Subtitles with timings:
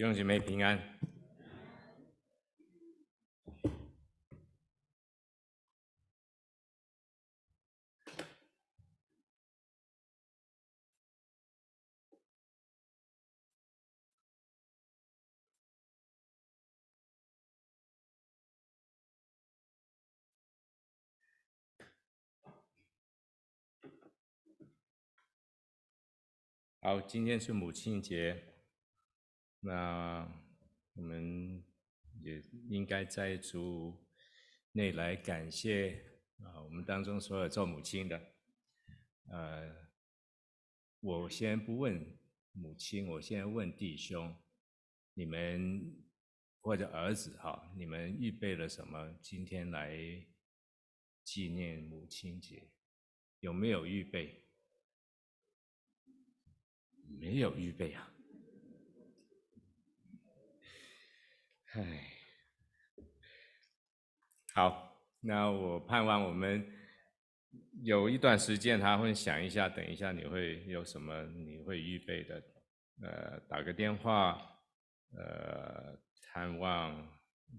[0.00, 0.78] 弟兄姐妹平安。
[26.80, 28.49] 好，今天是母亲节。
[29.60, 30.26] 那
[30.94, 31.62] 我们
[32.22, 33.94] 也应该在主
[34.72, 36.02] 内来感谢
[36.38, 38.32] 啊，我们当中所有做母亲的。
[39.26, 39.88] 呃，
[41.00, 42.18] 我先不问
[42.52, 44.34] 母亲，我先问弟兄，
[45.14, 45.94] 你们
[46.60, 49.96] 或者儿子哈，你们预备了什么今天来
[51.22, 52.70] 纪念母亲节？
[53.40, 54.46] 有没有预备？
[57.06, 58.12] 没有预备啊。
[61.72, 62.02] 唉，
[64.54, 66.66] 好，那我盼望我们
[67.84, 72.42] 有一段时间，他会想一下，等一下你会有什么你会预备的，
[73.02, 74.36] 呃，打个电话，
[75.12, 77.08] 呃，探望，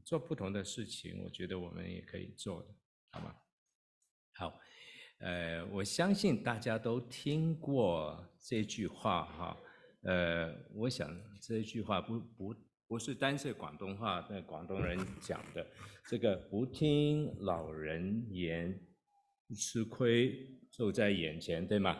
[0.03, 2.67] 做不同的事情，我觉得我们也可以做的，
[3.11, 3.33] 好吗？
[4.33, 4.59] 好，
[5.19, 9.57] 呃，我相信大家都听过这句话哈，
[10.01, 12.70] 呃，我想这句话不不。
[12.91, 15.65] 不是单是广东话，那广东人讲的，
[16.09, 18.77] 这个不听老人言，
[19.55, 21.97] 吃亏就在眼前，对吗？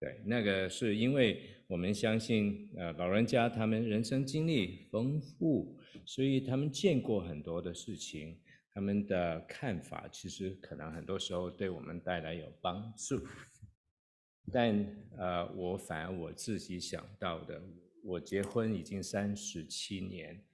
[0.00, 8.40] 对，那个是因为我们相信，呃，老人家他们人生经历丰富，所以他们见过很多的事情，
[8.72, 13.24] 他们的看法其实可能很多时候对我们带来有帮助。
[14.52, 14.74] 但
[15.16, 17.62] 呃，我反而我自己想到的。
[18.06, 20.44] 我结婚已经三十七年，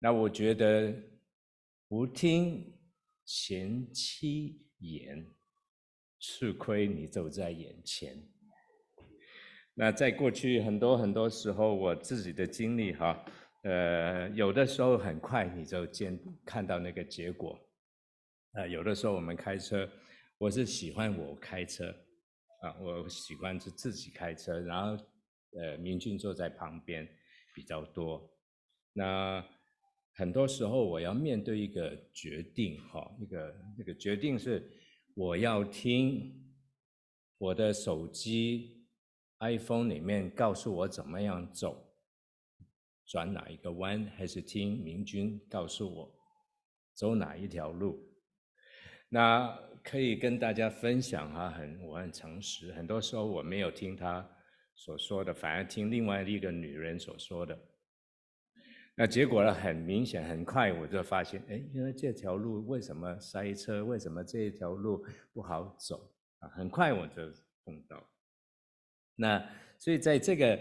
[0.00, 0.92] 那我觉得
[1.86, 2.76] 不听
[3.24, 5.32] 前妻言，
[6.18, 8.20] 吃亏你就在眼前。
[9.74, 13.24] 那在过去很多很多时候，我自己的经历哈，
[13.62, 17.56] 呃，有的时候很快你就见看到那个结果，
[18.54, 19.88] 啊，有的时候我们开车，
[20.36, 21.94] 我是喜欢我开车，
[22.62, 25.00] 啊，我喜欢是自己开车，然后。
[25.52, 27.08] 呃，明君坐在旁边
[27.54, 28.30] 比较多。
[28.92, 29.44] 那
[30.12, 34.70] 很多时候我要面对一个决定，哈，一个那个决定是
[35.14, 36.54] 我要听
[37.38, 38.86] 我的手机
[39.40, 41.94] iPhone 里面告诉我怎么样走，
[43.06, 46.14] 转哪一个弯，还是听明君告诉我
[46.94, 47.98] 走哪一条路？
[49.08, 54.28] 那可以跟大家分享哈，很我很诚实，很多时候我没有听他。
[54.80, 57.58] 所说的，反而听另外一个女人所说的，
[58.94, 59.52] 那结果呢？
[59.52, 63.84] 很明显，很快我就发现，哎，因为这条路为什么塞车？
[63.84, 65.04] 为什么这一条路
[65.34, 66.10] 不好走？
[66.38, 67.30] 啊，很快我就
[67.62, 68.02] 碰到。
[69.16, 69.46] 那
[69.78, 70.58] 所以在这个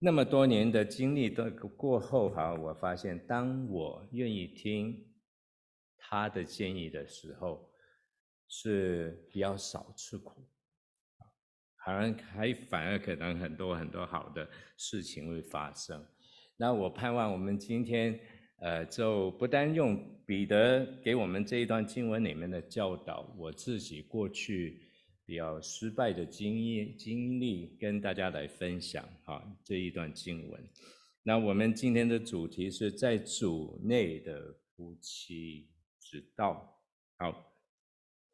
[0.00, 5.08] 那么多年的经历的过后，哈，我发现，当我愿意听
[5.96, 7.72] 他的建议的时候，
[8.48, 10.44] 是比较少吃苦。
[11.84, 16.04] 好像还反而可能很多很多好的事情会发生。
[16.56, 18.18] 那我盼望我们今天，
[18.60, 24.80] 呃，就不单用彼得给我们这一段经文里面的教导，我自己过去
[25.26, 30.68] 比较失败的经验经历，跟大家来分享哈这一段经文。
[31.24, 36.80] 那我们今天的主题是在主内的夫妻之道。
[37.18, 37.51] 好。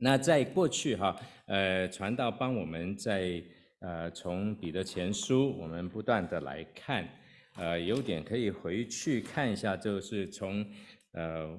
[0.01, 3.43] 那在过去哈，呃，传道帮我们在
[3.81, 7.09] 呃从彼得前书，我们不断的来看，
[7.57, 10.65] 呃，有点可以回去看一下，就是从
[11.15, 11.59] 呃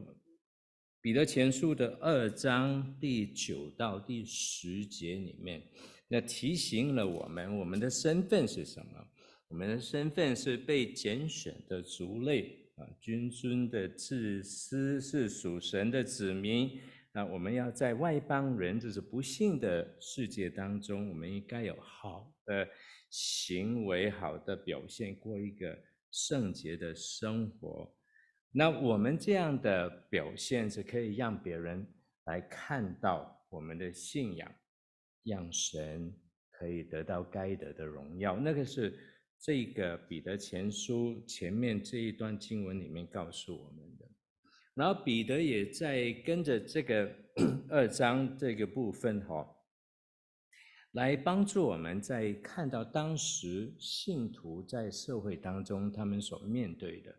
[1.02, 5.62] 彼得前书的二章第九到第十节里面，
[6.08, 9.06] 那提醒了我们，我们的身份是什么？
[9.50, 16.80] 我们的身份是被拣选的族类啊，君尊的祭司，是属神的子民。
[17.19, 22.66] 那我们要在外邦人，就是不信的世界当中，我们应该有好的
[23.10, 25.77] 行为、好的表现，过一个
[26.12, 27.94] 圣洁的生活。
[28.54, 31.86] 那我们这样的表现是可以让别人
[32.24, 34.50] 来看到我们的信仰，
[35.25, 36.18] 让神
[36.51, 38.38] 可以得到该得的荣耀。
[38.38, 38.98] 那个是
[39.42, 43.88] 这个彼得前书前面这一段经文里面告诉我们。
[44.80, 47.14] 然后彼得也在跟着这个
[47.68, 49.46] 二章这个部分哈，
[50.94, 57.14] 来帮助我们在看到当时信徒在社会当中他们所面对的。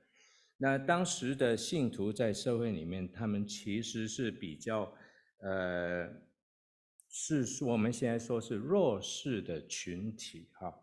[0.57, 4.91] 那当时的信徒在社会里面，他们其实是比较，
[5.41, 6.09] 呃，
[7.11, 10.75] 是说我们现在说是弱势的群体哈。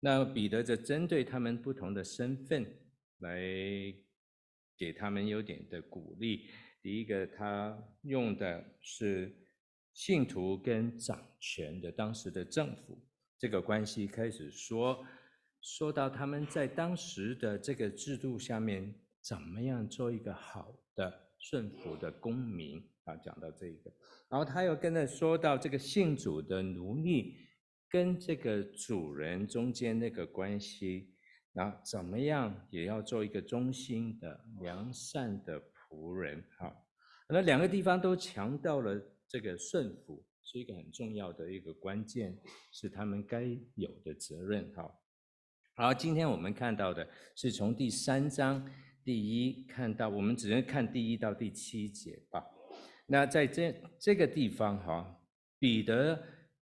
[0.00, 2.64] 那彼得则针对他们不同的身份
[3.18, 3.38] 来
[4.76, 6.48] 给他们有点的鼓励。
[6.82, 9.34] 第一个，他用的是
[9.92, 13.02] 信徒跟掌权的当时的政府
[13.38, 15.02] 这个关系，开始说
[15.62, 23.16] 说到他们在当时的这个制度下面，怎么样做一个好的顺服的公民啊？
[23.16, 23.90] 讲到这个，
[24.28, 27.36] 然后他又跟着说到这个信主的奴隶
[27.88, 31.13] 跟这个主人中间那个关系，
[31.54, 35.62] 那怎么样也要做一个忠心的良善的。
[35.96, 36.74] 仆人，哈，
[37.28, 42.36] 那两个地方都强调了这个顺服是一个很重要的一个关键，
[42.72, 43.44] 是他们该
[43.76, 44.92] 有的责任，哈。
[45.76, 48.68] 好，今天我们看到的是从第三章
[49.04, 52.44] 第一看到，我们只能看第一到第七节吧。
[53.06, 55.20] 那在这这个地方，哈，
[55.60, 56.20] 彼得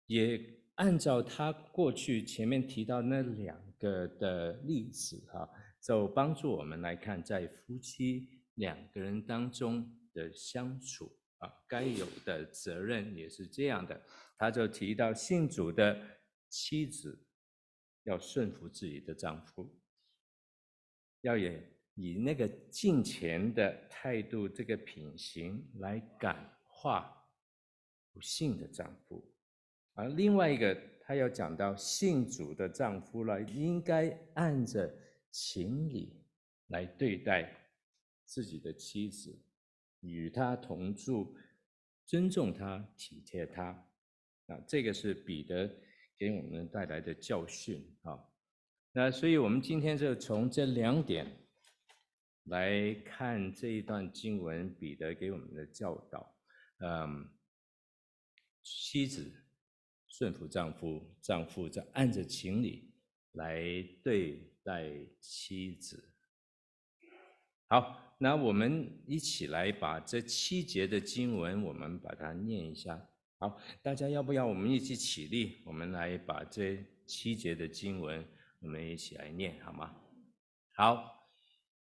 [0.06, 0.40] 也
[0.76, 5.48] 按照他过去前面提到那两个的例子，哈，
[5.80, 8.28] 就帮助我们来看在夫妻。
[8.56, 14.02] 两个人当中的相处啊，该有的责任也是这样的。
[14.38, 16.00] 他就提到信主的
[16.48, 17.22] 妻子
[18.04, 19.78] 要顺服自己的丈夫，
[21.20, 21.62] 要也
[21.96, 27.14] 以那个敬虔的态度、这个品行来感化
[28.14, 29.34] 不信的丈夫。
[29.92, 30.74] 而另外一个，
[31.06, 34.92] 他要讲到信主的丈夫了，应该按着
[35.30, 36.20] 情理
[36.66, 37.62] 来对待。
[38.28, 39.38] 自己的妻子，
[40.00, 41.36] 与他同住，
[42.04, 43.66] 尊重他，体贴他，
[44.48, 45.70] 啊，这个是彼得
[46.18, 48.18] 给我们带来的教训啊。
[48.90, 51.38] 那所以，我们今天就从这两点
[52.46, 56.36] 来看这一段经文，彼得给我们的教导。
[56.78, 57.30] 嗯，
[58.60, 59.32] 妻子
[60.08, 62.92] 顺服丈夫，丈夫在按着情理
[63.32, 63.62] 来
[64.02, 66.12] 对待妻子。
[67.68, 68.02] 好。
[68.18, 72.98] 那我们一起来把这七节的经文，我们把它念一下。
[73.38, 75.58] 好，大家要不要我们一起起立？
[75.66, 78.26] 我们来把这七节的经文，
[78.60, 79.94] 我们一起来念，好吗？
[80.76, 81.28] 好，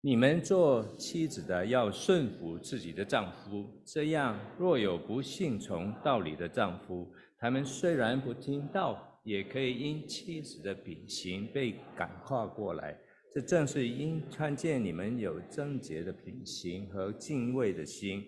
[0.02, 7.14] 你们做妻子的要顺服自己的丈夫，这样若有不信从道理的丈夫，
[7.46, 12.98] 他们虽然不听道，也可以因妻子的品行被感化过来。
[13.36, 18.24] 这正是因看见你们有贞洁的品行和敬畏的心，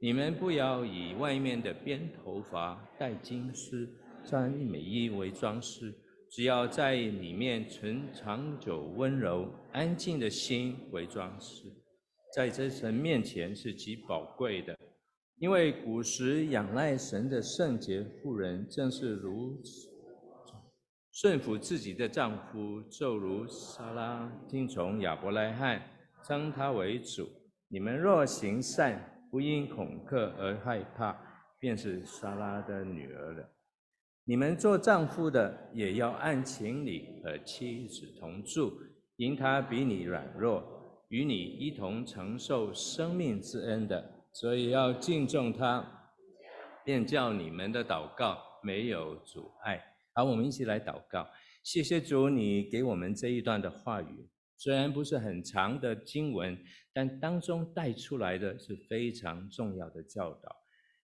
[0.00, 3.92] 你们不要以外面的编头发、戴金丝、
[4.24, 5.92] 穿美衣为装饰，
[6.30, 11.64] 只要在里面存长久温柔、安静的心为装饰，
[12.36, 14.78] 在这神面前是极宝贵的。
[15.40, 19.88] 因为古时仰赖神的圣洁妇人正是如此。
[21.12, 25.80] 顺服自己的丈夫，就如撒拉听从亚伯拉罕，
[26.22, 27.26] 称他为主。
[27.68, 31.16] 你们若行善，不因恐吓而害怕，
[31.58, 33.50] 便是撒拉的女儿了。
[34.24, 38.74] 你们做丈夫的，也要按情理和妻子同住，
[39.16, 40.62] 因他比你软弱，
[41.08, 46.12] 与你一同承受生命之恩的，所以要敬重他，
[46.84, 49.84] 便叫你们的祷告没有阻碍。
[50.14, 51.28] 好，我们一起来祷告。
[51.62, 56.58] 谢谢主，你给我们这一段的话语，虽然不是很长的经文，
[56.92, 60.56] 但当中带出来的是非常重要的教导，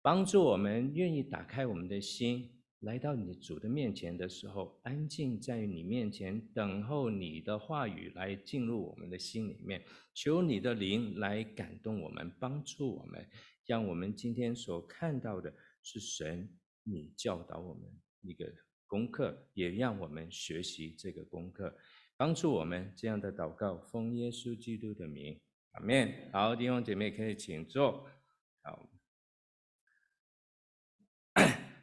[0.01, 2.54] 帮助我们愿意打开我们的心，
[2.85, 9.83] 来到你主的面前的时候，安静在你面前等候你的话语来进入我们的心里面。
[10.13, 13.27] 求你的灵来感动我们，帮助我们，
[13.65, 15.51] 让我们今天所看到的
[15.81, 16.47] 是神
[16.83, 17.83] 你教导我们
[18.21, 18.45] 一个。
[18.87, 21.75] 功课也让我们学习这个功课，
[22.15, 26.13] 帮助我们这样的祷告，奉耶稣基督的名，阿门。
[26.31, 28.07] 好，弟兄姐妹可以请坐。
[28.61, 28.87] 好，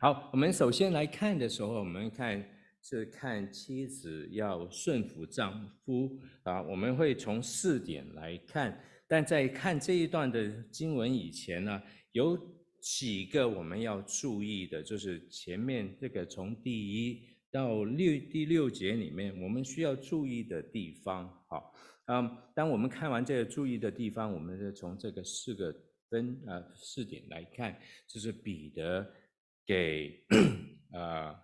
[0.02, 2.44] 好，我们首先来看的时候，我们看
[2.82, 11.80] 是看妻子要顺服丈夫啊，我们会从四点来看，但在看这一段的经文以前呢，
[12.10, 12.36] 有。
[12.80, 21.32] 几个我们要注意的，就是前面这个从第一到六第六节里面，我们需要注意的地方。
[21.48, 21.72] 好，
[22.06, 25.72] 嗯，当我们看完这个注意的地方，我们就从这个四个
[26.10, 27.78] 分啊四点来看，
[28.08, 29.08] 就是彼得
[29.72, 30.26] 给
[30.92, 31.34] 啊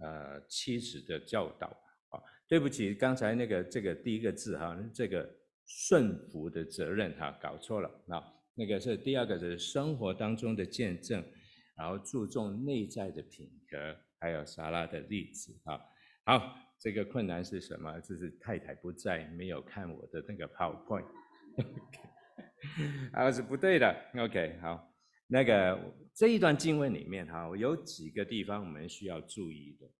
[0.00, 1.66] 呃妻子的教导
[2.08, 2.22] 啊。
[2.48, 5.28] 对不起，刚才那个这个第一个字哈，这个
[5.66, 8.24] 顺服的责任哈，搞错了啊。
[8.54, 11.22] 那个是第二个是生活当中的见证，
[11.76, 15.78] 然后注重内在的品格，还有撒拉的例子啊。
[16.24, 18.00] 好，这个困难是什么？
[18.00, 21.06] 就是太太不在，没有看我的那个 PowerPoint。
[23.12, 23.94] 啊，是不对的。
[24.14, 24.90] OK，好，
[25.26, 29.90] 那个这一段经文里面哈，有几个地方我们需要注意的。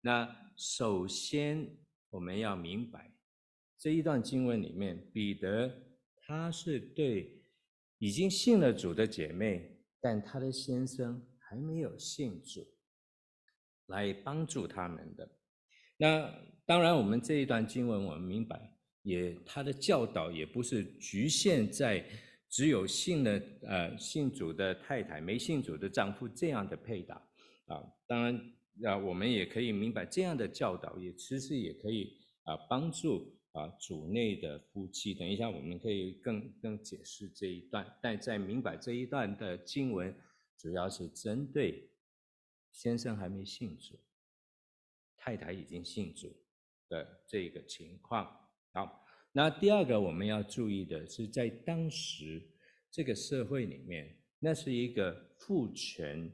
[0.00, 1.68] 那首先
[2.10, 3.12] 我们要明白，
[3.78, 5.70] 这一段经文里面，彼得
[6.16, 7.36] 他是对。
[8.02, 12.66] 已经信了主的姐妹，但她的先生还没有信主，
[13.88, 15.30] 来帮助他们的。
[15.98, 16.32] 那
[16.64, 22.02] 当然，我们这一段经文我们明白，也他的教导也不是局限在
[22.50, 27.14] 只有信了呃信主的太太没信主的丈夫这样的配搭
[27.66, 27.82] 啊。
[28.06, 28.52] 当然
[28.84, 33.40] 啊，我们也可以明白这样的教导也其实也可以啊帮助。
[33.52, 37.84] 啊，主内的夫妻，等一下我们可以更更解释这一段。
[38.00, 40.14] 但在明白这一段的经文，
[40.56, 41.90] 主要是针对
[42.70, 43.98] 先生还没信主，
[45.16, 46.32] 太太已经信主
[46.88, 48.24] 的这个情况。
[48.72, 52.42] 好，那第二个我们要注意的是，在当时
[52.90, 56.30] 这个社会里面，那是一个父权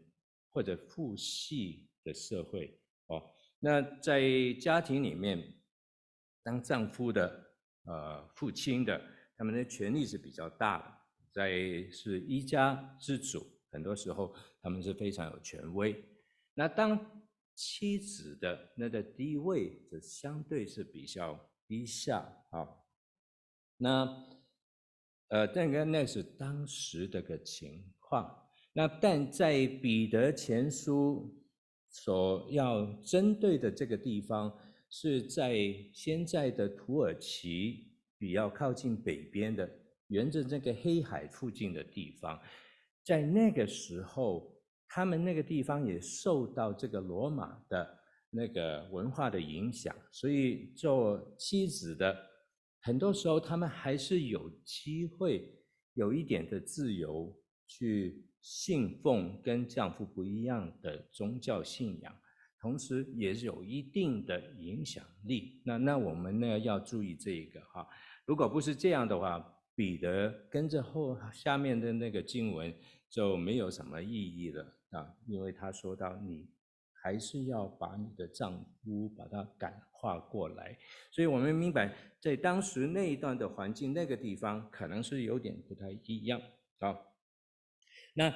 [0.50, 3.22] 或者父系的社会哦。
[3.60, 5.52] 那在家庭里面。
[6.46, 7.44] 当丈夫的，
[7.86, 9.04] 呃，父亲的，
[9.36, 11.50] 他们的权力是比较大的，在
[11.90, 16.00] 是一家之主，很多时候他们是非常有权威。
[16.54, 17.24] 那当
[17.56, 22.20] 妻子的那个地位就相对是比较低下
[22.52, 22.64] 啊。
[23.76, 24.06] 那，
[25.28, 28.34] 呃，但跟那是当时的个情况。
[28.72, 31.34] 那但在彼得前书
[31.90, 34.52] 所要针对的这个地方。
[34.88, 35.58] 是在
[35.92, 39.68] 现在的土耳其比较靠近北边的，
[40.06, 42.40] 沿着这个黑海附近的地方，
[43.04, 44.56] 在那个时候，
[44.86, 47.98] 他们那个地方也受到这个罗马的
[48.30, 52.16] 那个文化的影响，所以做妻子的，
[52.86, 55.52] 很多时候他们还是有机会
[55.94, 62.16] 有一点的自由去信奉跟丈夫不一样的宗教信仰。
[62.60, 65.60] 同时也有一定的影响力。
[65.64, 67.84] 那那我们呢要注意这一个哈，
[68.24, 72.72] 如果不是这样的话，彼得跟着后下面的那个经文
[73.10, 76.48] 就没有什么意义了啊，因为他说到你
[77.06, 80.76] 还是要把你的丈夫把他感化过来。
[81.12, 86.42] 所以我们明白，在当时那一段的环境那个地方，可能是有点不太一样
[86.80, 86.98] 啊。
[88.14, 88.34] 那。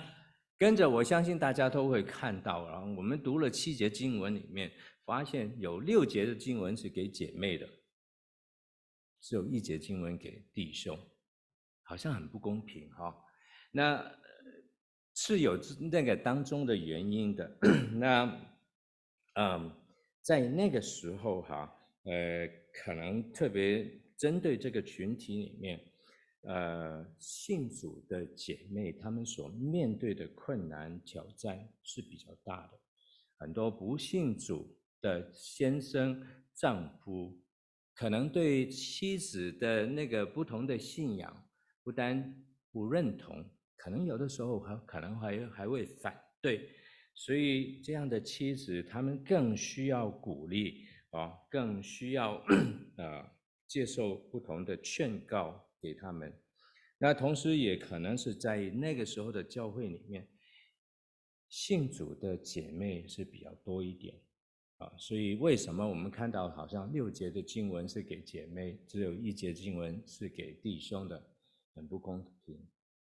[0.61, 4.71] 跟着我相信大家都会看到，然后我们读了七节经文里面，
[5.07, 7.67] 发现有六节的经文是给姐妹的，
[9.23, 10.99] 只有一节经文给弟兄，
[11.83, 13.25] 好像很不公平哈。
[13.73, 14.05] 那
[15.15, 15.59] 是有
[15.91, 17.59] 那个当中的原因的。
[17.97, 18.27] 那
[19.35, 19.71] 嗯，
[20.23, 21.73] 在那个时候哈，
[22.05, 25.81] 呃，可能特别针对这个群体里面。
[26.43, 32.81] 呃，信主的姐妹，她们所面对的困难挑战是比较大的。
[33.37, 37.39] 很多不信主的先生、丈夫，
[37.95, 41.47] 可能对妻子的那个不同的信仰，
[41.85, 43.45] 不但不认同，
[43.77, 46.71] 可能有的时候还可能还还会反对。
[47.21, 52.37] 所以这样的妻子，她们更需要鼓励啊，更需要
[52.97, 53.31] 啊
[53.67, 55.67] 接受不同的劝告。
[55.83, 56.31] 给他们，
[56.99, 60.29] 那同时也可能是在那个时候的教会里面，
[61.49, 64.15] 信主的姐妹是比较多一点
[64.77, 71.35] 啊，所以为什么我们看到好像六节的经文是给姐妹，只有一节经文是给弟兄的，
[71.75, 72.63] 很不公平。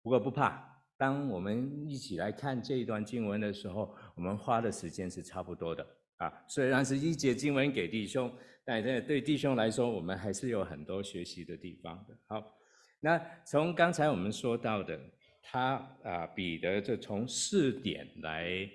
[0.04, 5.88] 不过不怕，当我们一起来看这一段经文的时候，我们花的时间是差不多的
[6.18, 6.32] 啊。
[6.50, 8.29] 虽然是一节经文给弟兄，
[8.65, 12.15] 但是对弟兄来说，我们还是有很多学习的地方的。
[12.27, 12.56] 好。
[13.01, 15.00] 那从刚才我们说到的，
[15.41, 18.70] 他啊，彼得就从四点来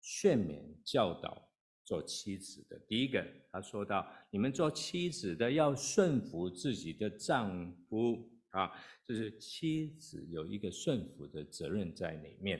[0.00, 1.50] 劝勉教导
[1.84, 2.78] 做妻子的。
[2.88, 8.72] 第一个，他说到，你们做妻子的要顺服自己的丈夫啊，
[9.12, 12.58] 就是妻子有一个顺服的责任在里面。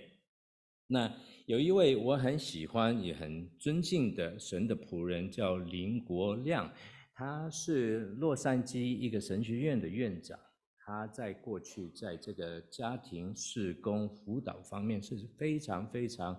[0.87, 1.11] 那
[1.47, 6.71] 有一位我很喜欢也很尊敬的神的仆人叫林国亮，
[7.15, 10.39] 他是洛杉矶一个神学院的院长。
[10.85, 16.39] 他在过去在这个家庭事工辅导方面是非常非常，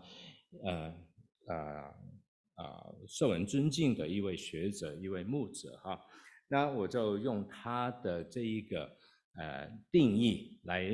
[0.64, 0.94] 呃
[1.48, 1.56] 呃
[2.54, 6.00] 啊受人尊敬的一位学者，一位牧者哈。
[6.50, 8.96] 那我就用他的这一个
[9.36, 10.90] 呃定义来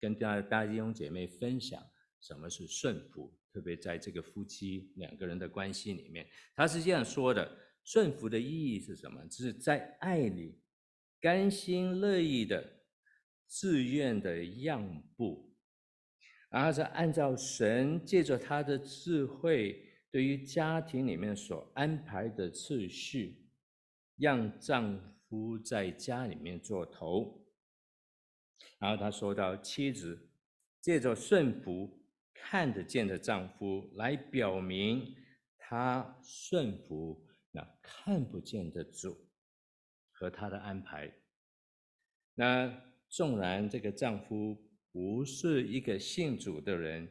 [0.00, 1.82] 跟大大家弟兄姐妹分享
[2.20, 7.50] 什么是顺服，特别在这个夫妻两个人的关系里面，他是这样说的：
[7.84, 9.24] 顺服的意义是什么？
[9.26, 10.60] 就是在爱里
[11.20, 12.82] 甘心乐意的、
[13.46, 15.54] 自愿的让步，
[16.50, 23.42] 然后是按照神借着他的智慧，对于家庭里面所安排的次序。
[24.18, 27.45] 让丈夫在家里面做头，
[28.78, 30.28] 然后他说到妻子
[30.80, 31.98] 借着顺服
[32.34, 35.14] 看得见的丈夫，来表明
[35.58, 39.28] 他顺服那看不见的主
[40.12, 41.12] 和他的安排。
[42.34, 44.56] 那纵然这个丈夫
[44.92, 47.10] 不是一个信主的人，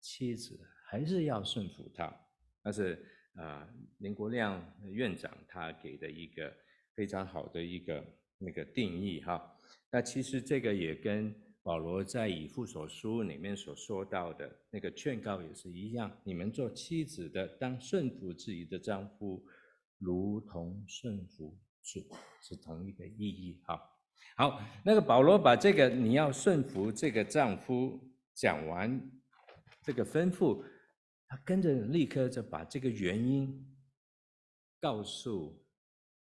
[0.00, 2.14] 妻子还是要顺服他，
[2.62, 3.06] 但是。
[3.36, 3.66] 啊，
[4.00, 6.54] 林国亮院长他给的一个
[6.94, 8.04] 非常好的一个
[8.36, 9.58] 那个定义哈。
[9.92, 16.10] 那其实这个也跟保罗在以弗所书里面所说到的那个劝告也是一样。
[16.24, 19.44] 你们做妻子的，当顺服自己的丈夫，
[19.98, 22.00] 如同顺服主，
[22.42, 23.80] 是同一个意义哈。
[24.34, 28.00] 好，那个保罗把这个你要顺服这个丈夫
[28.34, 29.00] 讲完，
[29.82, 30.64] 这个吩咐。
[31.28, 33.66] 他跟着立刻就把这个原因
[34.80, 35.64] 告诉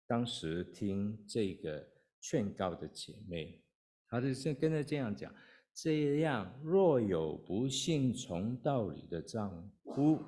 [0.08, 1.88] 当时听这个
[2.27, 3.62] 劝告的姐妹，
[4.10, 5.32] 他就先跟着这样讲：
[5.75, 10.20] 这样若有不信从道理的丈夫，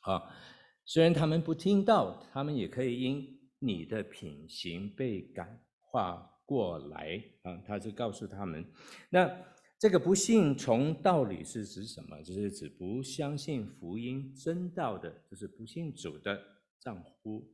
[0.00, 0.20] 啊，
[0.84, 7.56] 虽然他们不听到，他们也可以因你的品行被感化过来啊。
[7.64, 8.64] 他就告诉他们，
[9.10, 9.30] 那。
[9.80, 12.22] 这个不信从道理是指什么？
[12.22, 16.38] 就是指不相信福音真道的，就是不信主的
[16.78, 17.50] 丈夫。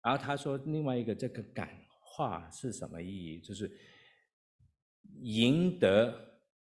[0.00, 1.76] 然后他说另外一个这个感
[2.12, 3.40] 化是什么意义？
[3.40, 3.70] 就是
[5.20, 6.12] 赢得、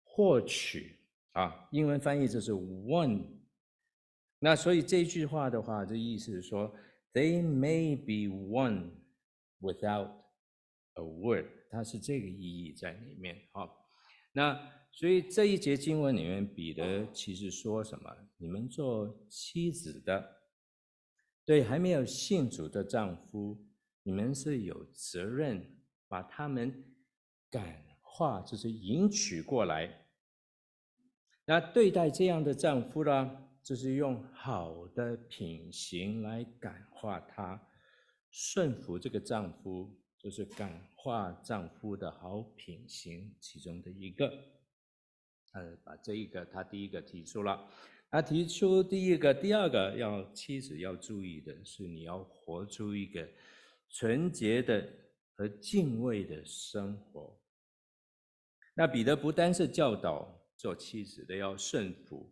[0.04, 0.97] 获取
[1.34, 1.69] 啊。
[1.71, 3.23] 英文翻译就是 won。
[4.39, 6.76] 那所以这句话的话，这意思是说
[7.13, 8.89] ，they may be won
[9.62, 10.10] without
[10.95, 13.39] a word，它是这个意义在里面。
[13.52, 13.86] 好。
[14.34, 14.60] 那
[14.91, 18.12] 所以这一节经文里面，彼得其实说什么？
[18.38, 20.41] 你们做妻子的，
[21.45, 23.66] 对还没有信主的丈夫，
[24.08, 25.62] 你们是有责任
[26.08, 26.82] 把他们
[27.52, 30.08] 感化，就是迎娶过来。
[31.43, 37.62] 那对待这样的丈夫呢，就是用好的品行来感化他，
[38.32, 39.93] 顺服这个丈夫。
[40.17, 44.28] 就是感化丈夫的好品行，其中的一个，
[45.54, 47.70] 呃，把这一个他第一个提出了，
[48.10, 53.30] 他提出第一个、第二个要妻子要注意的是，你要活出一个
[53.89, 54.88] 纯洁的
[55.36, 57.39] 和敬畏的生活。
[58.73, 62.32] 那彼得不单是教导做妻子的要顺服，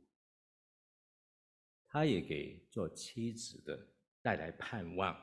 [1.88, 3.88] 他也给做妻子的
[4.22, 5.16] 带来盼望。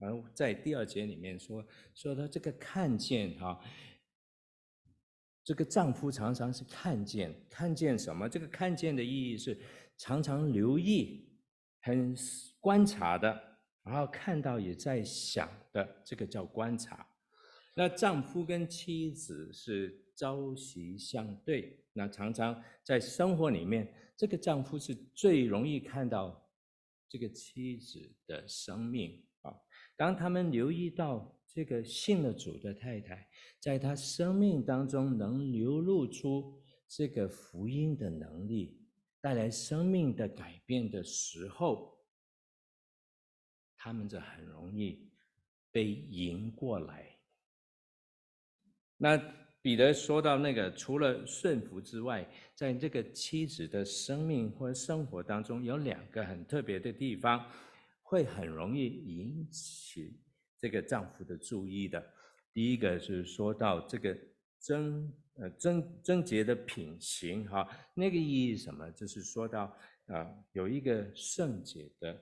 [0.00, 3.60] 而在第二节里面说，说他这个看见哈，
[5.42, 8.28] 这个丈夫常常是看见，看见什么？
[8.28, 9.58] 这个看见的意义是
[9.96, 11.28] 常常留意、
[11.80, 12.14] 很
[12.60, 13.47] 观察的，
[13.88, 17.08] 然后看到也在想的，这个叫观察。
[17.74, 26.46] 那丈夫跟妻子是朝夕相对，那常常在生活里面，这个丈夫是最容易看到
[27.08, 29.54] 这个妻子的生命啊。
[29.96, 33.26] 当他们留意到这个信了主的太太，
[33.58, 38.82] 在他生命当中能流露出这个福音的能力，
[39.22, 41.97] 带来生命的改变的时候，
[43.78, 45.08] 他们就很容易
[45.72, 47.16] 被赢过来。
[48.98, 49.16] 那
[49.62, 57.50] 彼得说到那个，除了顺服之外，在这个妻子的生命或生活当中，有两个很特别的地方。
[58.10, 60.18] 会很容易引起
[60.56, 62.02] 这个丈夫的注意的。
[62.54, 64.18] 第一个是说到这个
[64.58, 68.90] 贞呃贞贞洁的品行哈，那个意义什么？
[68.92, 69.64] 就是说到
[70.06, 72.18] 啊、呃、有一个圣洁的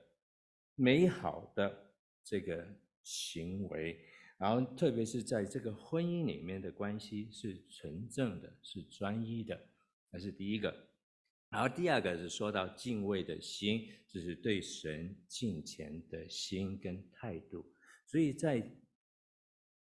[0.79, 1.91] 美好的
[2.23, 2.67] 这个
[3.01, 3.99] 行为，
[4.37, 9.59] 然后特别是在这个婚姻里面的关系是纯正的，是专一的，
[10.11, 10.87] 这是第一个。
[11.49, 17.73] 然后第二个是说到敬畏的心，就是对神敬虔的心跟态度。
[18.05, 18.71] 所以在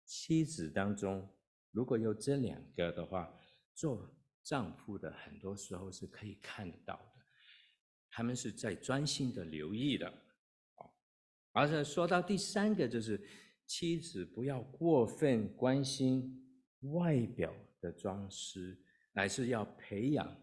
[0.06, 1.30] 妻子当中，
[1.72, 3.38] 如果有这两个的话，
[3.76, 7.26] 做丈夫的很多时候是可以看得到的。
[8.10, 10.10] 他们是在专心的留意的。
[11.52, 13.20] 而且说到第三个，就是
[13.66, 16.46] 妻子不要过分关心
[16.94, 18.78] 外表的装饰，
[19.14, 20.38] 乃是要培养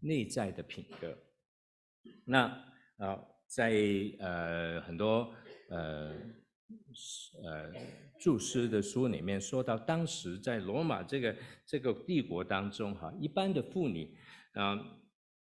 [0.00, 1.16] 内在的品格。
[2.24, 2.46] 那
[2.96, 3.72] 啊，在
[4.18, 5.32] 呃很多
[5.70, 6.12] 呃
[7.44, 7.72] 呃
[8.20, 14.16] 注释的书里面说到，当时在罗马这个这个帝国当中，哈，一般的妇女
[14.54, 14.76] 啊，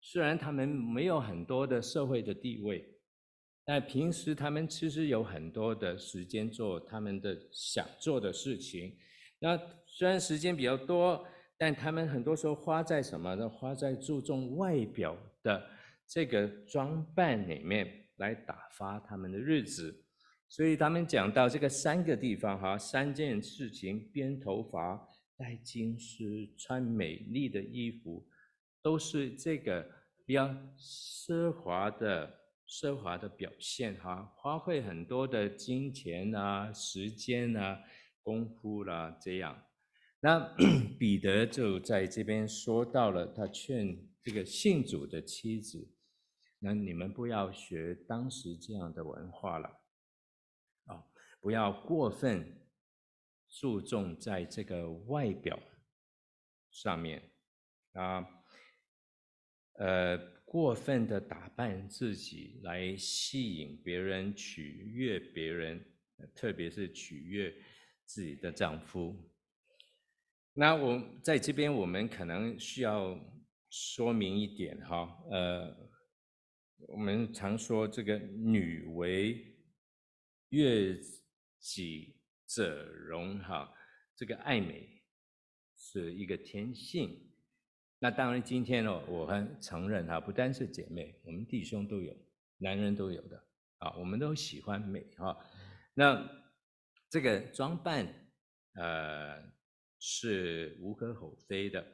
[0.00, 2.97] 虽然她们没有很多的社会的地位。
[3.68, 8.96] 但平时他们其实有很多的时间做他们的想做的事情。
[9.38, 11.22] 那虽然时间比较多，
[11.58, 13.46] 但他们很多时候花在什么呢？
[13.46, 15.62] 花在注重外表的
[16.06, 20.02] 这个装扮里面来打发他们的日子。
[20.48, 24.98] 所以他们讲到这个三个地方哈，三件事情：编头发、
[25.36, 28.26] 戴金饰、穿美丽的衣服，
[28.80, 29.86] 都是这个
[30.24, 32.34] 比较奢华的。
[32.68, 37.82] 奢华的表现，哈，花费很多的金钱啊、时间啊、
[38.22, 39.64] 功夫啦、这样。
[40.20, 40.38] 那
[40.98, 45.90] 彼得就在这边说到了，他劝这个信主的妻子，
[46.58, 49.80] 那你们不要学当时这样的文化了，
[50.84, 51.04] 啊，
[51.40, 52.68] 不要过分
[53.48, 55.58] 注重在这个外表
[56.70, 57.32] 上面，
[57.94, 58.26] 啊，
[59.78, 60.37] 呃。
[60.50, 64.62] 过分的打扮自己来吸引别人、取
[64.94, 65.84] 悦别人，
[66.34, 67.54] 特别是取悦
[68.06, 69.14] 自己的丈夫。
[70.54, 73.14] 那我在这边，我们可能需要
[73.68, 75.76] 说明一点哈，呃，
[76.88, 79.54] 我们常说这个“女为
[80.48, 80.98] 悦
[81.60, 83.70] 己者容”哈，
[84.16, 85.02] 这个爱美
[85.76, 87.27] 是一个天性。
[88.00, 92.14] 那当然，今天呢，我很承认哈，不单是姐妹，我们弟兄都有，
[92.58, 93.36] 男人都有的
[93.78, 95.36] 啊，我们都喜欢美哈。
[95.94, 96.24] 那
[97.10, 98.06] 这个装扮，
[98.74, 99.42] 呃，
[99.98, 101.84] 是无可厚非的。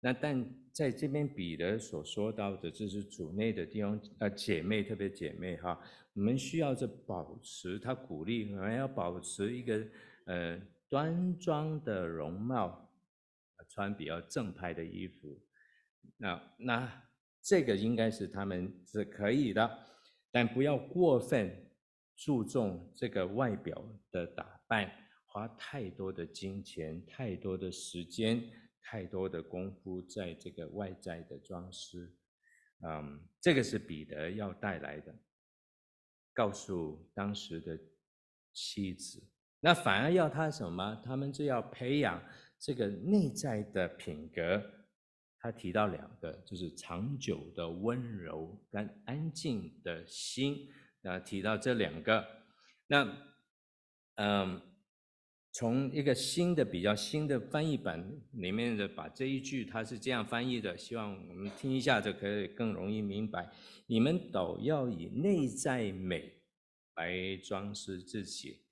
[0.00, 5.80] 那但在这边彼得所说到的，就是主内的弟兄呃姐妹，特别姐妹哈，
[6.12, 9.84] 我们需要这保持，他鼓励我们要保持一个
[10.26, 12.87] 呃端庄的容貌。
[13.68, 15.40] 穿比较正派的衣服，
[16.16, 17.02] 那那
[17.42, 19.86] 这个应该是他们是可以的，
[20.30, 21.70] 但不要过分
[22.16, 24.90] 注重这个外表的打扮，
[25.26, 28.42] 花太多的金钱、太多的时间、
[28.80, 32.12] 太多的功夫在这个外在的装饰。
[32.84, 35.14] 嗯，这个是彼得要带来的，
[36.32, 37.78] 告诉当时的
[38.52, 39.22] 妻子，
[39.60, 41.00] 那反而要他什么？
[41.04, 42.22] 他们就要培养。
[42.58, 44.62] 这个内在的品格，
[45.38, 50.68] 他提到两个，就是长久的温柔跟安静的心。
[51.00, 52.26] 那提到这两个，
[52.88, 53.16] 那
[54.16, 54.60] 嗯，
[55.52, 63.48] 从一个新的比较新的翻译版里面的把这一句，他是这样翻译的，希望我们听一下就可以更容易明白。
[63.86, 66.42] 你们都要以内在美
[66.96, 68.64] 来装饰自己。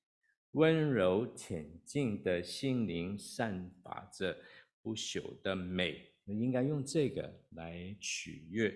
[0.56, 4.34] 温柔恬静的心灵散发着
[4.80, 8.70] 不朽的美，应该用这个来取悦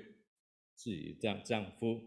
[0.74, 1.98] 自己的丈丈夫。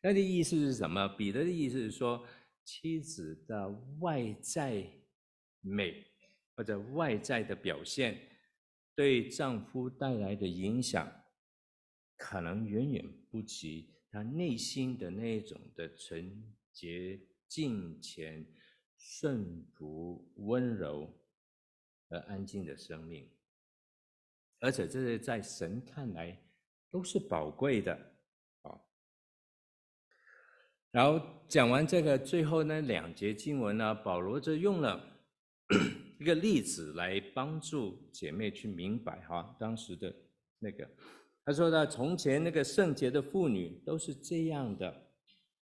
[0.00, 1.08] 那的意思是什么？
[1.08, 2.24] 彼得的意思是说，
[2.64, 4.88] 妻子的外在
[5.62, 6.06] 美
[6.54, 8.16] 或者外在的表现，
[8.94, 11.12] 对丈夫带来的影响，
[12.16, 18.46] 可能远远不及他内心的那种的纯洁敬虔。
[19.00, 21.08] 顺服、温柔
[22.08, 23.30] 而安静的生命，
[24.58, 26.36] 而且这是在神看来
[26.90, 27.94] 都是宝贵的
[28.62, 28.74] 啊。
[30.90, 35.00] 然后讲完这个，最后那两节经文呢，保罗就用了
[36.18, 40.12] 一个例子来帮助姐妹去明白哈，当时的
[40.58, 40.90] 那个，
[41.44, 45.08] 他说呢，从前那个圣洁的妇女都是这样的，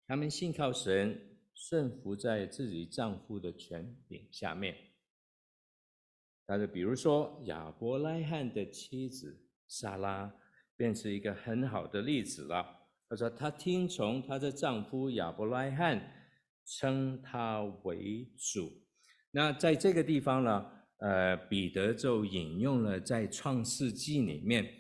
[0.07, 1.27] 她们信靠神。
[1.63, 4.75] 顺服在自己丈夫的权柄下面。
[6.47, 10.35] 他说，比如说亚伯拉罕的妻子撒拉，
[10.75, 12.89] 便是一个很好的例子了。
[13.11, 16.31] 他说，她听从她的丈夫亚伯拉罕，
[16.65, 18.73] 称他为主。
[19.31, 24.80] 那在这个地方呢，呃，彼得就引用了在创世纪里面。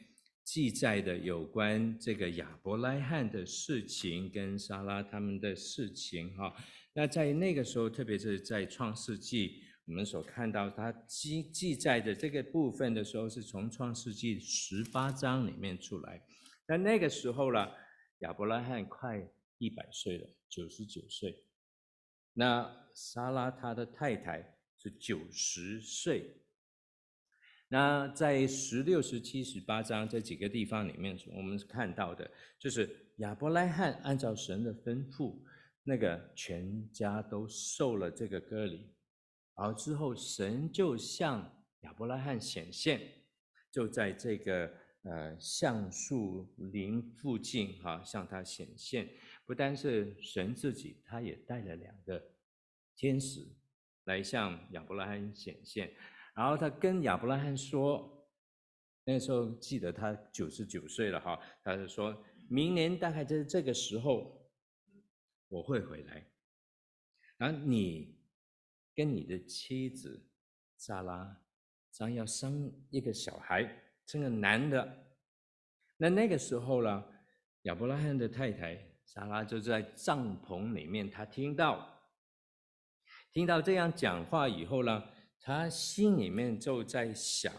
[0.52, 6.52] 记载的有关这个亚伯拉罕的事情跟莎拉他们的事情哈，
[6.92, 16.20] 那在那个时候，特别是在创世纪，我们所看到他记记载的这个部分的时候，是从创世纪十八章里面出来。
[16.66, 17.68] 那那个时候呢，
[18.22, 19.24] 亚伯拉罕快
[19.58, 21.44] 一百岁了，九十九岁。
[22.32, 26.42] 那莎拉他的太太是九十岁。
[27.72, 32.28] 那在十六、十七、十八章这几个地方里面，我们看到的
[32.58, 35.38] 就是亚伯拉罕按照神的吩咐，
[35.84, 38.92] 那个全家都受了这个割礼，
[39.54, 43.00] 而之后神就向亚伯拉罕显现，
[43.70, 44.68] 就在这个
[45.04, 49.08] 呃橡树林附近哈向他显现，
[49.46, 52.20] 不单是神自己，他也带了两个
[52.96, 53.46] 天使
[54.06, 55.92] 来向亚伯拉罕显现。
[56.34, 58.26] 然后他跟亚伯拉罕说，
[59.04, 64.48] 那时候记得他九十九岁了哈，他就说明年大概在这个时候
[65.48, 66.30] 我会回来，
[67.36, 68.16] 然后你
[68.94, 70.30] 跟你的妻子
[70.76, 71.42] 撒拉
[71.90, 75.06] 将要生一个小孩，生个男的。
[75.96, 77.04] 那那个时候呢，
[77.62, 82.00] 亚伯拉罕的太太撒拉就在帐篷里面，他听到
[83.32, 85.02] 听到这样讲话以后呢。
[85.40, 87.52] 他心里面就在想：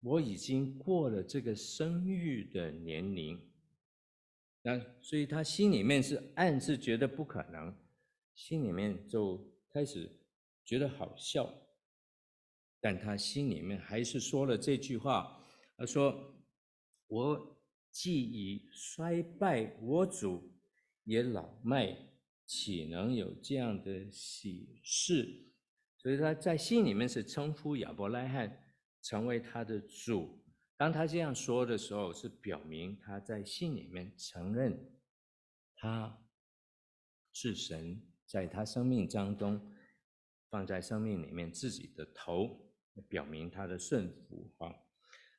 [0.00, 3.40] 我已经过了这个生育的年龄，
[4.62, 7.74] 那所以他心里面是暗自觉得不可能，
[8.34, 10.20] 心里面就开始
[10.64, 11.52] 觉得好笑，
[12.80, 15.44] 但他心里面还是说了这句话：
[15.76, 16.34] 他说，
[17.06, 17.60] 我
[17.90, 20.52] 既已衰败，我主
[21.04, 21.96] 也老迈，
[22.44, 25.44] 岂能有这样的喜事？
[25.98, 30.42] 所以他在信里面是称呼亚伯拉罕成为他的主。
[30.76, 34.78] 当他这样说的时候，是表明他在信里面承认
[35.74, 36.24] 他
[37.32, 39.74] 是神在他生命当中
[40.48, 42.72] 放在生命里面自己的头，
[43.08, 44.72] 表明他的顺服啊。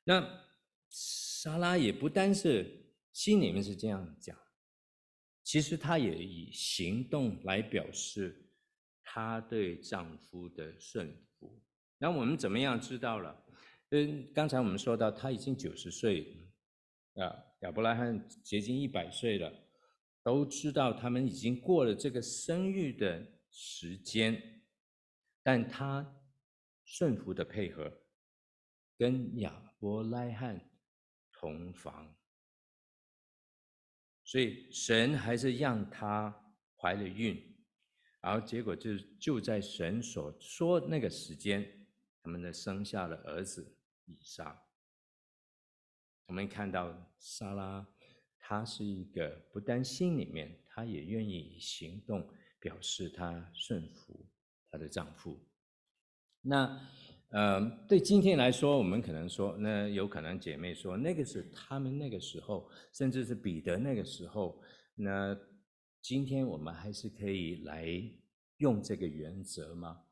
[0.04, 0.46] 那
[0.90, 4.38] 莎拉也不单是心里面是这样讲，
[5.42, 8.46] 其实他也以行动来表示。
[9.12, 11.60] 她对丈夫的顺服，
[11.98, 13.44] 那我们怎么样知道了？
[13.90, 16.48] 嗯，刚才我们说到，她已经九十岁，
[17.16, 19.52] 啊，亚伯拉罕接近一百岁了，
[20.22, 24.62] 都知道他们已经过了这个生育的时间，
[25.42, 26.06] 但她
[26.86, 27.92] 顺服的配合，
[28.96, 30.70] 跟亚伯拉罕
[31.34, 32.16] 同房，
[34.24, 37.49] 所以神还是让她怀了孕。
[38.22, 41.66] 然后结果就就在神所说那个时间，
[42.22, 44.62] 他们呢生下了儿子以撒。
[46.28, 47.88] 我们看到撒拉，
[48.38, 52.30] 她是一个不但心里面，她也愿意以行动
[52.60, 54.28] 表示她顺服
[54.70, 55.40] 她的丈夫。
[56.42, 56.78] 那
[57.30, 64.62] 呃，对今天来说，我们可能说，那有可能姐妹说，那个是他们那个时候，甚至是彼得那个时候，
[64.94, 65.40] 那。
[66.02, 67.86] 今天我们还是可以来
[68.58, 70.04] 用这个原则吗？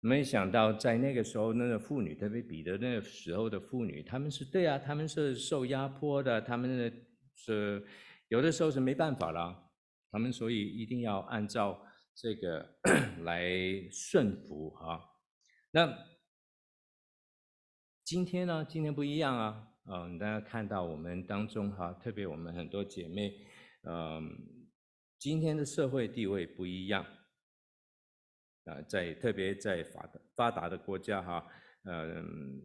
[0.00, 6.90] 没想到在那个时候，那个妇女，特别彼得那个时候的妇女，他们是对啊，他们是受压迫的，他们
[7.34, 7.86] 是
[8.28, 9.70] 有的时候是没办法了，
[10.10, 11.80] 他们所以一定要按照
[12.14, 12.78] 这个
[13.24, 13.52] 来
[13.90, 15.00] 顺服啊。
[15.70, 15.96] 那
[18.04, 18.64] 今天呢？
[18.68, 23.32] 今天不一样啊，嗯，大家看到我们当中哈，特别我们很多姐妹，
[23.84, 24.59] 嗯。
[25.20, 27.04] 今天的社会地位不一样，
[28.64, 31.46] 啊，在特别在发达发达的国家哈，
[31.84, 32.62] 嗯，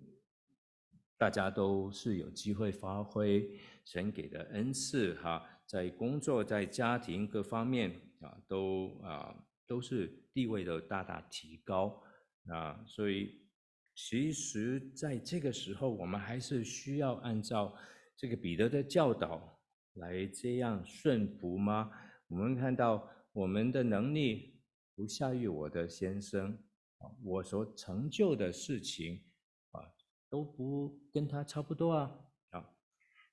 [1.18, 7.92] 大家都是有机会发挥神给的恩赐哈，在工作、在家庭各方面
[8.22, 9.36] 啊，都啊
[9.68, 12.02] 都是地位的大大提高
[12.48, 13.50] 啊，所以
[13.96, 17.76] 其实在这个时候，我们还是需要按照
[18.16, 19.62] 这个彼得的教导
[19.96, 21.92] 来这样顺服吗？
[22.28, 24.60] 我们看到我们的能力
[24.96, 26.52] 不下于我的先生
[26.98, 29.24] 啊，我所成就的事情
[29.72, 29.82] 啊
[30.30, 32.20] 都不跟他差不多啊
[32.52, 32.70] 啊。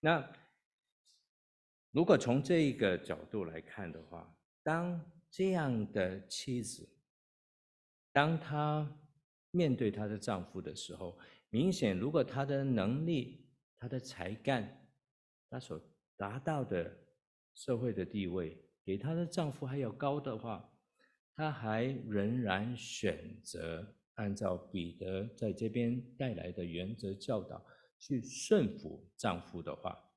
[0.00, 0.32] 那
[1.90, 5.00] 如果从这一个角度来看的话，当
[5.30, 6.88] 这样的妻子，
[8.12, 9.00] 当她
[9.50, 11.18] 面对她的丈夫的时候，
[11.50, 13.46] 明显如果她的能力、
[13.78, 14.88] 她的才干、
[15.48, 15.80] 她所
[16.16, 16.94] 达到的
[17.54, 20.72] 社会的地位，比她的丈夫还要高的话，
[21.34, 27.64] 她还仍然选择按照彼得在这边带来的原则教导
[27.98, 30.12] 去顺服丈夫的话，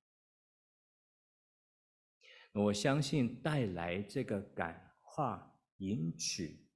[2.54, 6.68] 我相信带来这个感化、迎娶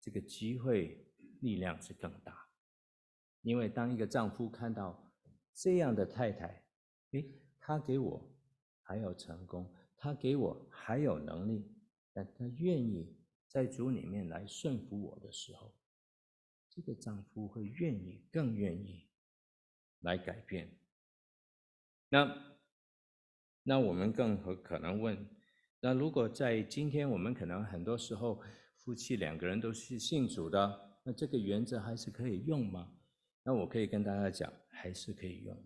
[0.00, 1.06] 这个机会
[1.40, 2.48] 力量是更大。
[3.42, 5.12] 因为当一个丈夫看到
[5.54, 6.64] 这样的太太，
[7.12, 7.24] 诶，
[7.58, 8.30] 她给我
[8.82, 11.68] 还要成功，他给我还有能力，
[12.12, 13.16] 但他愿意
[13.48, 15.74] 在主里面来顺服我的时候，
[16.70, 19.08] 这个丈夫会愿意，更愿意
[20.02, 20.70] 来改变。
[22.08, 22.56] 那
[23.64, 25.28] 那我们更和可能问，
[25.80, 28.40] 那如果在今天我们可能很多时候
[28.76, 32.94] 夫妻两个人都是信主的，那这个原则还是可以用吗？
[33.42, 35.56] 那我可以跟大家讲，还是可以用。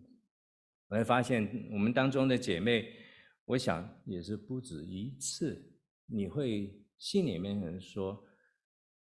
[0.87, 2.97] 我会发现我们当中的姐妹。
[3.45, 5.61] 我想也是不止一次，
[6.05, 8.25] 你会心里面人说：“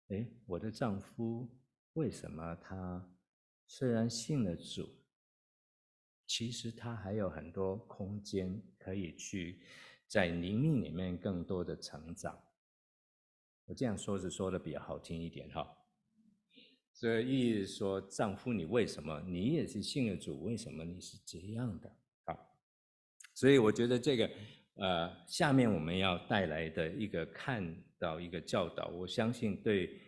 [0.10, 1.48] 哎，我的丈夫
[1.94, 3.16] 为什么他
[3.68, 4.90] 虽然信了主，
[6.26, 9.62] 其实他还有很多空间可以去
[10.08, 12.42] 在灵命里面更多的成长。”
[13.66, 15.78] 我这样说是说的比较好听一点哈。
[16.92, 21.96] 所以意思说，丈夫你为什么你也是信了主，为什么你是这样的？
[23.44, 24.30] 所以我觉得这个，
[24.76, 30.00] 呃，下面我们要带来的一个看到一个教导，我相信对，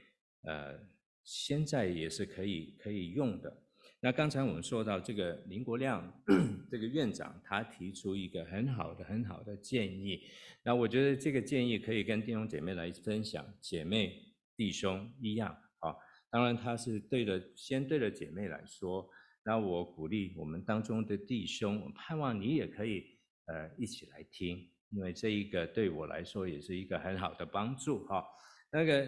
[0.43, 0.79] 呃，
[1.21, 3.53] 现在也是可以可以用的。
[3.99, 6.01] 那刚才我们说到这个林国亮
[6.71, 10.21] 这个院长，他提出一个很好的很好的建议，
[10.63, 14.17] 那我觉得这个建议可以跟弟兄姐妹来分享，姐妹
[14.55, 15.93] 弟兄一样啊。
[16.31, 19.05] 当然他是对着先对着姐妹来说，
[19.43, 23.13] 那我鼓励我们当中的弟兄，我盼望你也可以。
[23.45, 28.25] 呃，一起来听，因为这一个对我来说也是一个很好的帮助哈。
[28.71, 29.07] 那个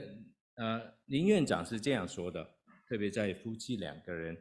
[0.55, 2.47] 呃，林院长是这样说的，
[2.87, 4.37] 特别在夫妻两个人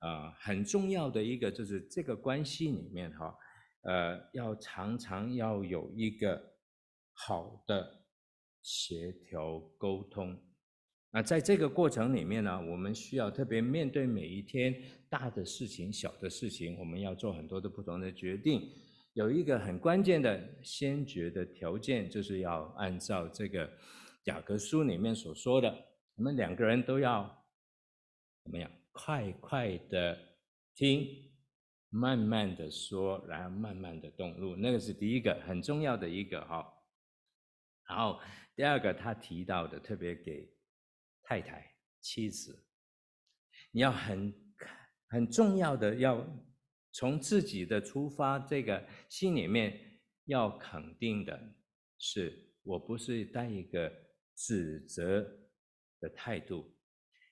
[0.00, 3.36] 啊、很重要的一个就是这个关系里面哈，
[3.82, 6.40] 呃，要常常要有一个
[7.12, 8.04] 好的
[8.62, 10.40] 协调沟通。
[11.10, 14.74] 那在这个过程里面呢，我们需要特别面对每一天
[15.08, 18.70] 大的事情、小的事情，我们要做很多的不同的决定。
[19.18, 23.68] 有一个很关键的先决的条件，就是要按照这个
[24.26, 25.68] 雅各书里面所说的，
[26.14, 27.24] 我们两个人都要
[28.44, 28.70] 怎么样？
[28.92, 30.16] 快快的
[30.76, 31.32] 听，
[31.88, 34.54] 慢慢的说，然后慢慢的动怒。
[34.54, 36.64] 那个是第一个很重要的一个哈。
[37.88, 38.20] 然后
[38.54, 40.48] 第二个他提到的，特别给
[41.24, 42.64] 太太、妻子，
[43.72, 44.32] 你要很
[45.08, 46.24] 很重要的要。
[46.98, 51.54] 从自己的出发，这个心里面要肯定的
[51.96, 53.88] 是，我不是带一个
[54.34, 55.24] 指责
[56.00, 56.68] 的态度，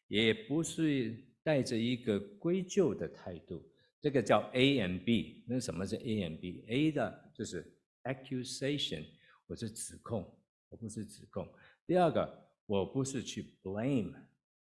[0.07, 3.69] 也不是带着一个归咎的态度。
[4.01, 5.45] 这个叫 A 和 B。
[5.49, 9.05] 那什么是 A 和 B？A 的就是 accusation，
[9.49, 10.33] 我是指控，
[10.69, 11.45] 我不是指控。
[11.89, 14.15] 第二个，我不是去 blame，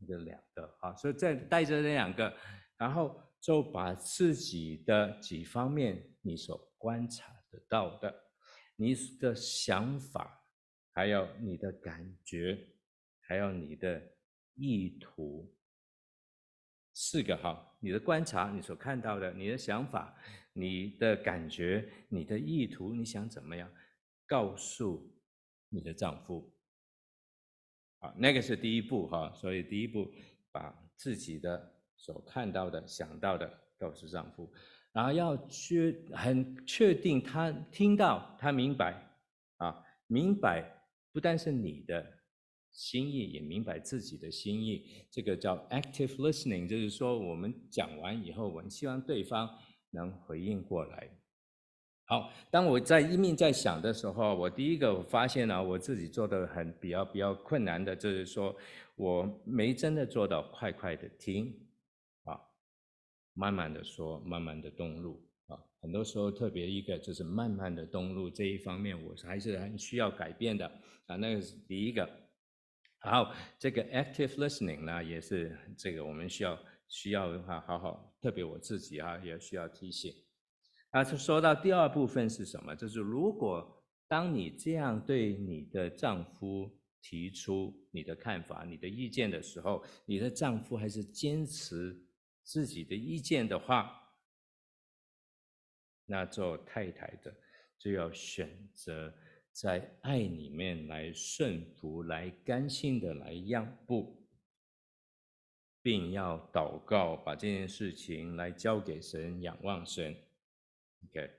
[0.05, 2.37] 这两个啊，所以在带着这两个，
[2.76, 3.22] 然后。
[3.40, 8.14] 就把自己的几方面你所观察得到的，
[8.76, 10.44] 你的想法，
[10.92, 12.68] 还有你的感觉，
[13.22, 14.14] 还有你的
[14.57, 15.57] 意图，
[16.92, 20.14] 四个哈，你的观察，你所看到的，你的想法，
[20.53, 23.72] 你的感觉，你的意图，你想怎么样？
[24.26, 25.18] 告诉
[25.70, 26.55] 你的丈夫，
[28.00, 30.12] 好，那个是第一步哈，所以第一步
[30.53, 31.80] 把自己的。
[32.01, 34.51] 所看到的、想到的，告诉丈夫，
[34.91, 38.95] 然后要确很确定他听到、他明白
[39.59, 40.65] 啊，明白
[41.13, 42.05] 不但是你的
[42.73, 45.05] 心意，也明白自己的心意。
[45.11, 49.51] 这个叫 active listening，就是说我们讲完以后，我们希望对方
[49.91, 51.11] 能回应过来。
[52.07, 58.57] 好，当我在一面在想的时候，我第一个我发现呢，我自己做的很比较比较困难的，就是说
[58.97, 61.55] 我没真的做到快快的听。
[63.35, 70.66] 慢慢的说，慢慢的动入啊，很多时候特别一个就是慢慢的动入这一方面，我还是很需要改变的
[71.07, 71.16] 啊。
[71.16, 72.09] 那个是第一个，
[73.03, 80.13] 然后这个 active listening 呢，也是这个我们需要需要的话，好好，特别我自己啊，也需要提醒。
[80.90, 82.75] 啊，就说到第二部分是什么？
[82.75, 91.96] 就是如果当你这样对你的丈夫提出你的看法、你的意见的时候，你的丈夫还是坚持。
[92.51, 94.13] 自己的意见的话，
[96.05, 97.33] 那做太太的
[97.79, 99.15] 就要选择
[99.53, 104.29] 在爱里面来顺服，来甘心的来让步，
[105.81, 110.13] 并要祷告，把这件事情来交给神，仰望神。
[111.05, 111.31] OK，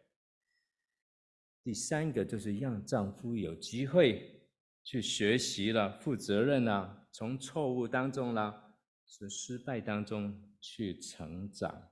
[1.61, 4.49] 第三个就是让丈夫有机会
[4.81, 10.47] 去学习了，负责任了，从错误当中了，从失败当中。
[10.61, 11.91] 去成长，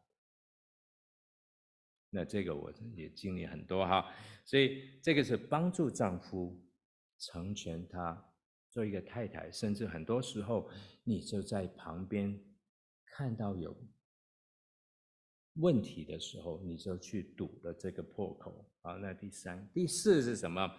[2.12, 4.14] 那这个我也经历很多哈，
[4.46, 6.64] 所以这个是帮助丈夫
[7.18, 8.34] 成全他
[8.70, 10.70] 做一个太太，甚至很多时候
[11.04, 12.40] 你就在旁边
[13.06, 13.76] 看到有
[15.56, 18.72] 问题的时候，你就去堵了这个破口。
[18.82, 20.78] 好，那第三、第四是什么？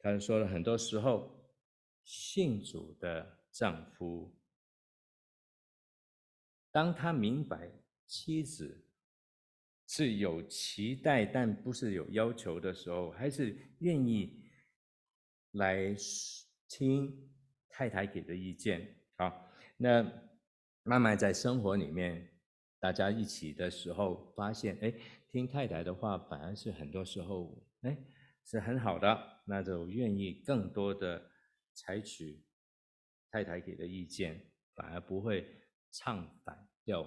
[0.00, 1.52] 他说了，很多时候
[2.04, 4.34] 信主的丈夫，
[6.72, 7.70] 当他明白
[8.06, 8.88] 妻子。
[9.88, 14.42] 是有期待，但不是有要求的时候，还是愿意
[15.50, 15.94] 来
[16.66, 17.30] 听
[17.68, 18.96] 太太给的意见。
[19.18, 20.02] 好，那
[20.82, 22.26] 慢慢在生活里面，
[22.80, 24.94] 大家一起的时候，发现，哎，
[25.30, 27.94] 听太太的话，反而是很多时候，哎，
[28.46, 31.30] 是很好的，那就愿意更多的
[31.74, 32.42] 采取
[33.30, 35.46] 太太给的意见，反而不会
[35.92, 37.06] 唱反调。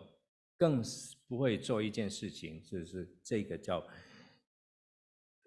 [0.58, 3.86] 更是不会做一件事情，就是这个叫，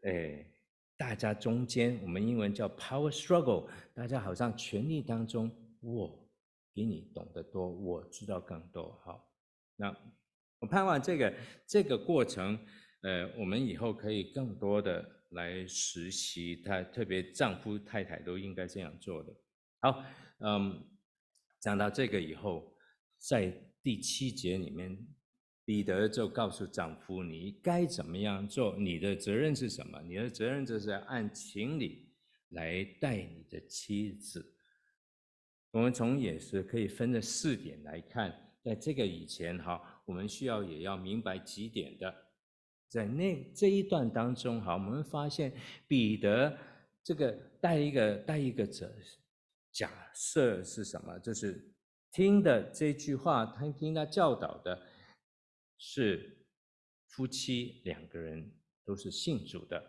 [0.02, 0.54] 诶，
[0.98, 6.30] 大家中间，我们英文叫 power struggle，大家好像权力当中，我
[6.74, 9.00] 比你懂得多，我知道更多。
[9.02, 9.32] 好，
[9.76, 9.96] 那
[10.58, 11.34] 我盼望这个
[11.66, 12.58] 这个过程，
[13.00, 19.34] 呃，我们以后可以更多的来实习，他特别丈夫太太都应该这样做的。
[19.80, 20.04] 好，
[20.40, 20.86] 嗯，
[21.60, 22.76] 讲到这个以后，
[23.18, 23.64] 在。
[23.80, 24.98] 第七节里面，
[25.64, 28.76] 彼得就告诉丈夫：“你该怎么样做？
[28.76, 30.02] 你的责任是什么？
[30.02, 32.12] 你的责任就是按情理
[32.50, 34.54] 来待你的妻子。”
[35.70, 42.14] 我们从也是可以分这四点来看，在这个以前哈，我们需要也要明白几点的。
[42.88, 45.50] 在那这一段当中哈，我们发现
[45.86, 46.58] 彼得
[47.02, 48.92] 这个带一个带一个者
[49.72, 51.18] 假设是什么？
[51.20, 51.72] 就是。
[52.18, 54.82] 听的这句话，他听他教导的
[55.78, 56.44] 是
[57.10, 59.80] 夫妻两个人都是信主的，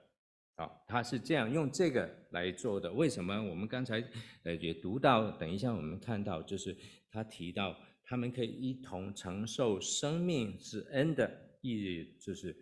[0.56, 2.94] 好，他是这样用这个来做的。
[2.94, 3.34] 为什么？
[3.50, 4.08] 我们刚才
[4.44, 6.78] 呃也读到，等一下我们看到，就是
[7.10, 12.56] 他提到他们可以一同承受生命之恩的意义，就是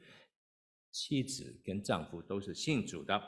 [0.93, 3.21] 妻子跟丈夫都是信主的。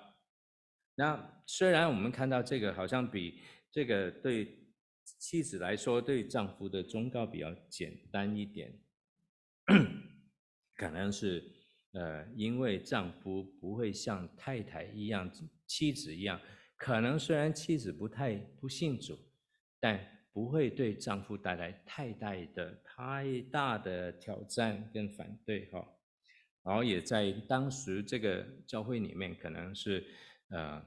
[0.95, 4.57] 那虽然我们看到这个好像比这个对。
[5.19, 8.79] 妻子来说，对丈夫的忠告比较简单一点，
[10.75, 11.43] 可能是
[11.91, 15.29] 呃，因为丈夫不会像太太一样，
[15.67, 16.39] 妻子一样，
[16.77, 19.19] 可能虽然妻子不太不信主，
[19.77, 19.99] 但
[20.31, 25.85] 不会对丈夫带来太大的太大的挑战跟反对哈。
[26.63, 30.05] 然后也在当时这个教会里面，可能是
[30.49, 30.81] 呃，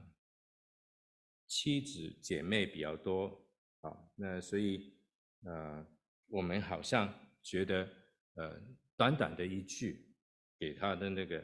[1.45, 3.42] 妻子姐妹比较多。
[3.83, 4.93] 好，那所以，
[5.43, 5.85] 呃，
[6.27, 7.85] 我们好像觉得，
[8.35, 8.57] 呃，
[8.95, 10.07] 短短的一句
[10.57, 11.43] 给他的那个，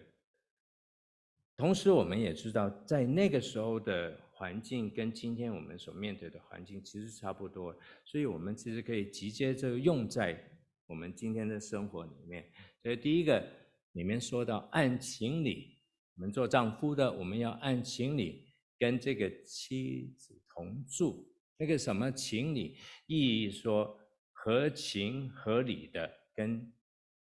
[1.57, 10.41] 同时我们也知道，在那个时候的环境跟今天我们所面对的环境其实差不多，所以我们其实可以直接就用在
[10.87, 12.49] 我们今天的生活里面。
[12.81, 13.45] 所以第一个
[13.91, 15.77] 里面说到按情理，
[16.15, 21.28] 我们做丈夫的，我们要按情理跟这个妻子同住。
[21.59, 23.99] 那个什么情理，意义说
[24.31, 26.71] 合情合理的跟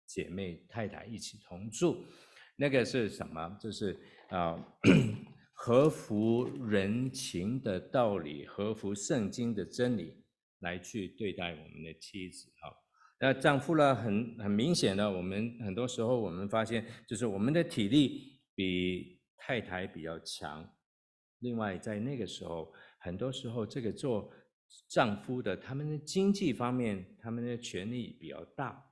[0.05, 2.05] 姐妹太太一起同住，
[2.57, 3.57] 那个是什么？
[3.61, 3.97] 就是
[4.31, 4.59] 啊，
[5.55, 10.13] 合乎人情的道理，合乎圣经的真理
[10.59, 12.53] 来去对待我们的妻子。
[12.61, 12.77] 哈，
[13.21, 20.69] 那丈夫呢，很很明显的，我们很多时候我们发现，就是我们的体力比太太比较强。
[21.39, 22.75] 另外，在那个时候。
[23.05, 24.33] 很多时候，这个做
[24.89, 28.91] 丈夫的，他们的经济方面，他们的权力比较大。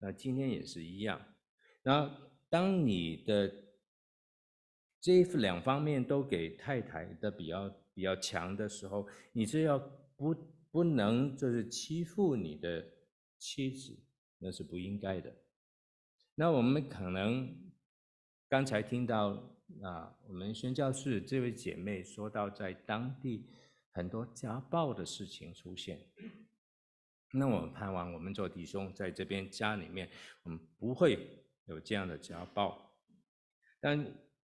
[0.00, 1.18] 那今天也是一样。
[1.82, 2.14] 然后，
[2.50, 3.50] 当你的
[5.00, 9.78] 这两方面都给太太的比较比较强的时候，你就要
[10.14, 10.36] 不
[10.70, 12.86] 不能就是欺负你的
[13.38, 13.98] 妻子，
[14.36, 15.34] 那是不应该的。
[16.34, 17.72] 那我们可能
[18.46, 19.56] 刚才听到。
[19.82, 23.46] 啊，我们宣教士这位姐妹说到，在当地
[23.92, 25.98] 很多家暴的事情出现。
[27.32, 30.10] 那我们盼望我们做弟兄在这边家里面，
[30.42, 32.92] 我们不会有这样的家暴。
[33.80, 34.04] 但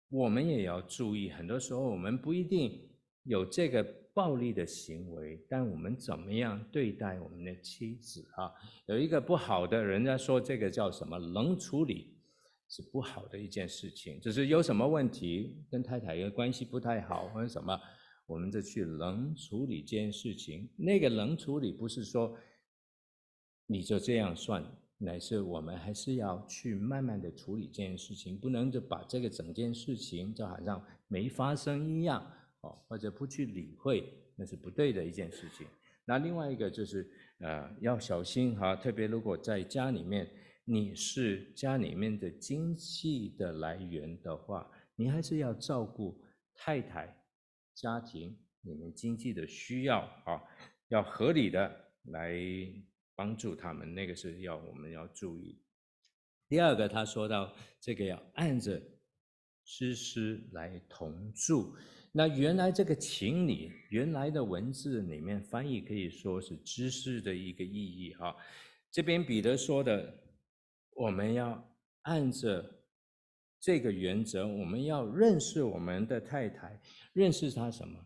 [0.09, 2.89] 我们也要注意，很多时候我们不一定
[3.23, 8.53] 有这个暴力的行为，但我们怎么样对待我们的妻子啊？
[8.85, 12.14] 有一个不好的，人家说这个叫什么冷处理。
[12.75, 17.79] 是不好的一件事情，就是有什么问题跟太太的关系不太好或者什么，
[18.25, 20.69] 我们就去冷处理这件事情。
[20.75, 22.37] 那个冷处理不是说
[23.65, 24.61] 你就这样算
[24.97, 34.03] 乃是我们还是要去慢慢的处理这件事情，不能就把这个整件事情就好像没发生一样，哦，或者不去理会，
[34.35, 35.65] 那是不对的一件事情。
[36.05, 37.09] 那另外一个就是，
[37.39, 40.29] 呃，要小心哈，特别如果在家里面，
[40.67, 46.19] 你是家里面的经济的来源的话，你还是要照顾
[46.55, 47.23] 太太、
[47.75, 50.41] 家庭你们经济的需要啊，
[50.87, 51.71] 要合理的
[52.05, 52.35] 来
[53.15, 55.61] 帮助他们，那个是要我们要注意。
[56.49, 58.81] 第二个，他说到这个要按着
[59.63, 61.75] 知识来同住。
[62.11, 68.35] 那原来这个情理，原来的文字里面翻译可以说是知识的一个意义哈。
[68.89, 70.17] 这边彼得说的，
[70.95, 72.83] 我们要按着
[73.59, 76.81] 这个原则，我们要认识我们的太太，
[77.13, 78.03] 认识她什么？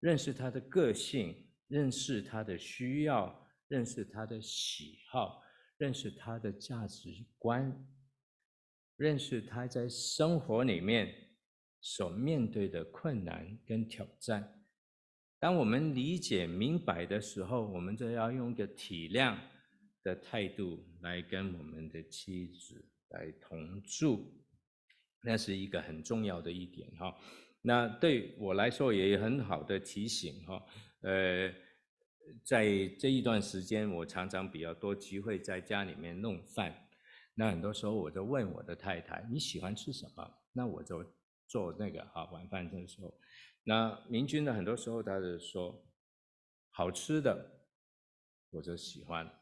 [0.00, 5.40] 认识她的个性，认识她的需要，认识她的喜好，
[5.78, 7.08] 认识她的价值
[7.38, 7.74] 观，
[8.96, 11.22] 认识她在生活里面。
[11.78, 14.60] 所面对的困难跟挑战，
[15.38, 19.38] 当我们理解明白的时候，我们就要用一个体谅
[20.06, 24.32] 的态度来跟我们的妻子来同住，
[25.22, 27.12] 那是一个很重要的一点哈。
[27.62, 30.64] 那对我来说也有很好的提醒哈。
[31.00, 31.52] 呃，
[32.44, 32.64] 在
[33.00, 36.88] 这一段时间，我常常比较多机会在家里面弄饭，
[37.34, 41.04] 那很多时候我就问我的太太：“你喜欢吃什么？”那我就。
[41.48, 43.20] 做那个哈晚饭的时候，
[43.62, 45.80] 那明君呢，很多时候他就说
[46.72, 47.70] 好吃的
[48.50, 49.32] 我就喜欢，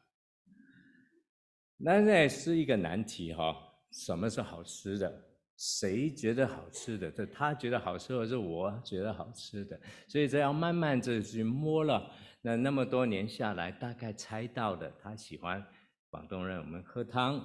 [1.77, 3.55] 那那是一个难题哈，
[3.91, 5.23] 什么是好吃的？
[5.57, 7.09] 谁觉得好吃的？
[7.11, 9.79] 这他觉得好吃，或是我觉得好吃的？
[10.07, 12.11] 所以这要慢慢的去摸了。
[12.41, 15.65] 那那么多年下来，大概猜到的，他喜欢
[16.09, 17.39] 广东人，我们喝汤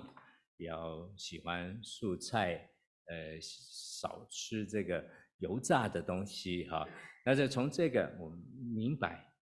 [0.57, 2.67] 比较喜欢素菜。
[3.07, 5.05] 呃，少吃这个
[5.39, 6.87] 油炸的东西哈。
[7.27, 8.39] 那就从这个我们
[8.73, 9.35] 明白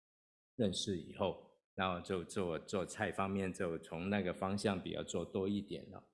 [0.57, 1.48] 认识以后，
[1.79, 6.05] 然后就做做菜方面就从那个方向比较做多一点了。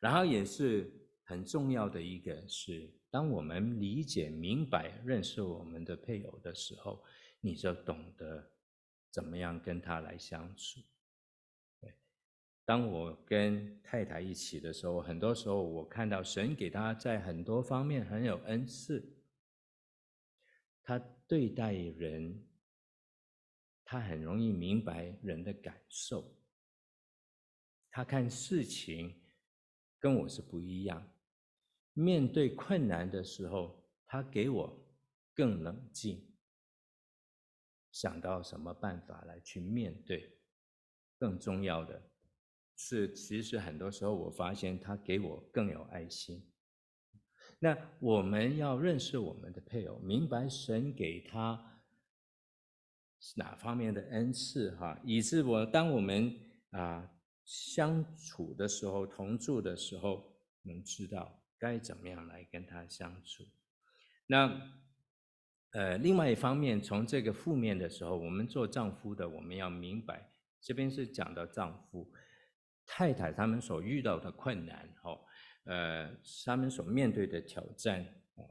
[0.00, 7.00] 然后也是很重要的一个是，当我们理解、明白、认识我们的配偶的时候，
[7.40, 8.50] 你就懂得
[9.12, 10.80] 怎么样跟他来相处。
[12.66, 19.16] 当我跟太太一起的时候，很多时候我看到神给他在很多方面很有恩赐。
[20.82, 22.42] 他对待人，
[23.94, 26.36] 他很容易明白人的感受。
[27.92, 29.22] 他看事情
[30.00, 31.08] 跟我是不一样。
[31.92, 34.84] 面对困难的时候，他给我
[35.32, 36.34] 更冷静，
[37.92, 40.40] 想到什么办法来去面对。
[41.16, 42.10] 更重要的。
[42.74, 46.44] 是，其实很多时候我发现他给我更有爱心。
[47.60, 51.73] 那我们要认识我们的配偶，明白神给他
[53.36, 56.34] 哪方面的恩赐哈，以致我当我们
[56.70, 57.10] 啊
[57.44, 63.44] 相处的时候，同住的时候，能知道该怎么样来跟他相处。
[64.26, 64.60] 那
[65.72, 72.12] 呃，另外一方面，从这个负面的时候，我们做丈夫的，我们要明白，这边是讲到丈夫。
[72.86, 75.18] 太太他们所遇到的困难，哦，
[75.64, 76.14] 呃，
[76.44, 78.04] 他们所面对的挑战，
[78.34, 78.44] 哦，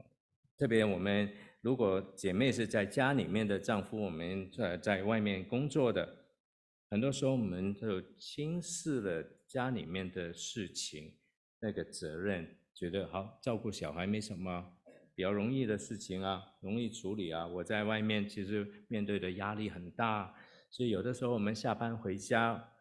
[0.58, 1.32] 特别我们
[1.64, 6.26] 如果姐妹是在家里面的丈夫，我们在在外面工作的，
[6.90, 11.14] 很多时候我们就轻视了家里面的事情，
[11.60, 14.76] 那个责任，觉得好照顾小孩没什么
[15.14, 17.46] 比较容易的事情啊，容易处理啊。
[17.46, 20.34] 我在外面其实面对的压力很大，
[20.68, 22.72] 所以有的时候我们下班回家。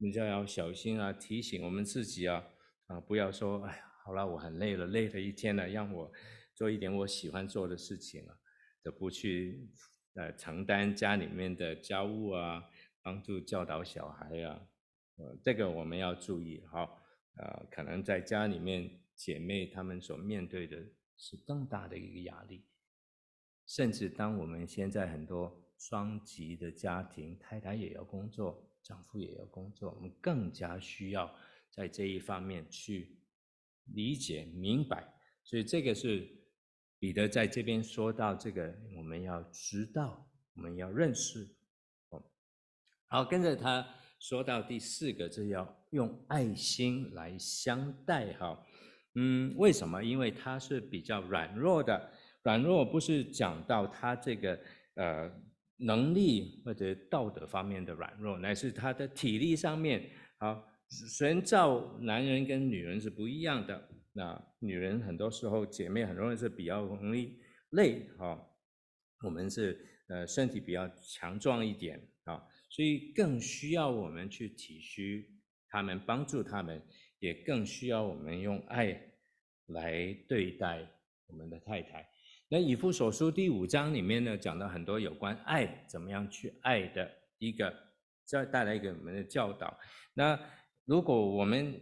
[0.00, 2.44] 你就要小心啊，提醒我们自己啊，
[2.86, 6.12] 啊，不要说，哎呀，好了，我很累了，累了一天了，让我
[6.58, 8.36] 做一点我喜欢做的事情啊，
[8.82, 9.70] 就不去
[10.14, 12.68] 呃承担家里面的家务啊，
[13.00, 14.60] 帮助教导小孩啊，
[15.18, 16.80] 呃，这个我们要注意哈，
[17.36, 20.84] 呃，可能在家里面姐妹她们所面对的
[21.16, 22.64] 是更大的一个压力，
[23.64, 28.64] 甚至当我们现在很多双职的家庭，太太也要工作。
[28.82, 31.32] 丈夫也要工作，我们更加需要
[31.70, 33.16] 在这一方面去
[33.84, 35.14] 理解明白。
[35.44, 36.26] 所以这个是
[36.98, 41.48] 彼得在这边说到这个，我们要知道，我们要认识。
[43.08, 43.86] 好，跟着他
[44.18, 48.32] 说到第四个，就是要用爱心来相待。
[48.34, 48.66] 哈，
[49.14, 50.02] 嗯，为什么？
[50.02, 52.10] 因为他是比较软弱的，
[52.42, 54.60] 软弱不是讲到他这个
[54.94, 55.30] 呃。
[55.80, 60.66] 能力或者道德方面的软弱，乃是他的体力上面好，
[61.16, 63.88] 神造男人跟女人是不一样的。
[64.18, 67.38] 那女人很多时候姐妹很容易是比较容易
[67.70, 68.36] 累哈，
[69.22, 75.24] 我们是呃身体比较强壮一点啊，所以更需要我们去体恤
[75.68, 76.82] 他们，帮助他们，
[77.20, 79.00] 也更需要我们用爱
[79.66, 80.84] 来对待
[81.28, 82.04] 我们的太太。
[82.48, 87.08] 那以弗所书第五章里面呢，讲到很多有关爱怎么样去爱的
[87.38, 87.72] 一个，
[88.24, 89.78] 再带来一个我们的教导。
[90.12, 90.36] 那
[90.86, 91.72] 如果我们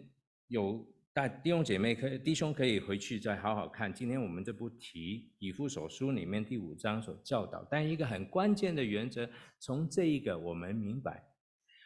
[0.49, 0.87] 有。
[1.17, 3.91] 但弟兄姐妹可以，弟兄可以回去再好好看。
[3.91, 9.27] 今天我们这部题以弗所书里面第五章所教导，但一个很关键的原则，
[9.59, 11.25] 从这一个我们明白，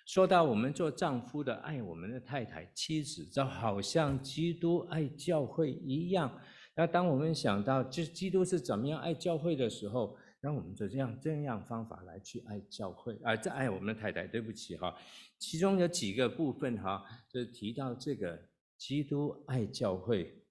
[0.04, 6.36] 说到我们做丈夫的爱我们的太太、妻子，就好像基督爱教会一样。
[6.74, 14.26] 那当我们想到这基督是怎么样爱教会的时候，那我们就这样这样方法来去爱教会啊，再爱我们的太太。
[14.26, 14.92] 对不起哈，
[15.38, 18.49] 其中有几个部分哈，就提到这个。
[18.80, 20.42] 基督爱教会，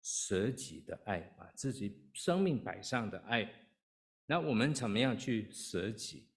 [0.00, 3.50] 舍己的爱，把自己生命摆上的爱。
[4.24, 6.28] 那我们怎么样去舍己？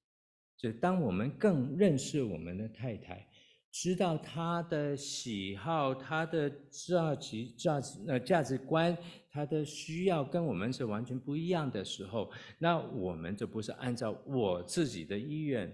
[0.57, 3.27] 就当我们更认识我们的太太，
[3.71, 8.97] 知道她的喜好、她的价值、价值呃价值观、
[9.29, 15.71] 她的需要跟我们是完全不一样的时候，那我们就不是按照我自己的意愿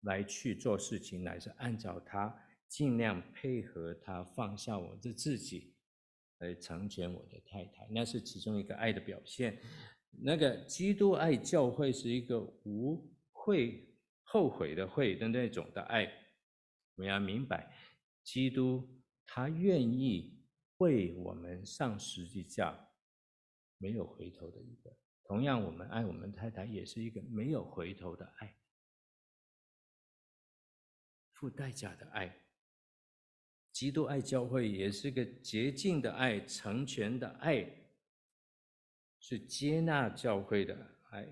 [0.00, 2.42] 来去做事情，乃是按照她。
[2.68, 5.74] 尽量配合他，放下我的自己，
[6.38, 9.60] 来成全我的太太，那是其中一个爱的表现。
[10.10, 16.04] 那个基督爱教会是一个无悔后悔的悔的那种的爱。
[16.04, 17.72] 我们要明白，
[18.22, 20.42] 基督他愿意
[20.78, 22.88] 为我们上十字架，
[23.78, 24.96] 没有回头的一个。
[25.24, 28.56] 同样，我们爱我们太太也是一个没有回头的爱，
[31.32, 32.45] 付代价的爱。
[33.76, 37.62] 基督爱教会也是个洁净的爱，成全的爱，
[39.20, 40.74] 是接纳教会的
[41.10, 41.28] 爱。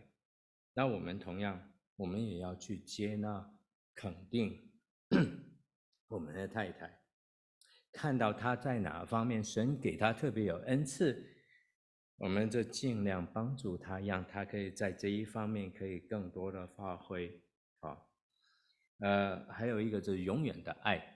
[0.74, 3.50] 那我们同样，我们也要去接纳、
[3.94, 4.60] 肯定
[6.06, 7.00] 我们的太太，
[7.90, 11.26] 看到她在哪方面，神给她特别有恩赐，
[12.16, 17.42] 我们就尽量帮助她，让她可以在这一方面可以更多的发挥。
[17.80, 17.96] 啊，
[18.98, 21.13] 呃，还有一个就是永远的爱。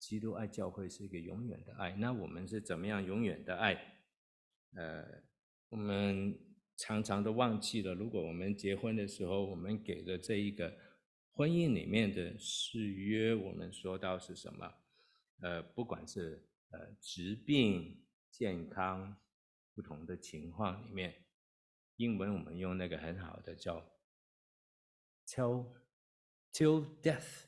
[0.00, 3.74] 基督爱教会是一个永远的爱，那我们是怎么样永远的爱？
[4.72, 5.04] 呃，
[5.68, 6.36] 我们
[6.76, 10.74] 常常都忘记了，如果我们结婚的时候，我们给的这一个
[11.32, 14.72] 婚姻里面的誓约，我们说到是什么？
[15.40, 19.14] 呃，不管是呃疾病、健康
[19.74, 21.26] 不同的情况里面，
[21.96, 23.84] 英文我们用那个很好的叫
[25.26, 25.66] “till
[26.52, 27.44] till death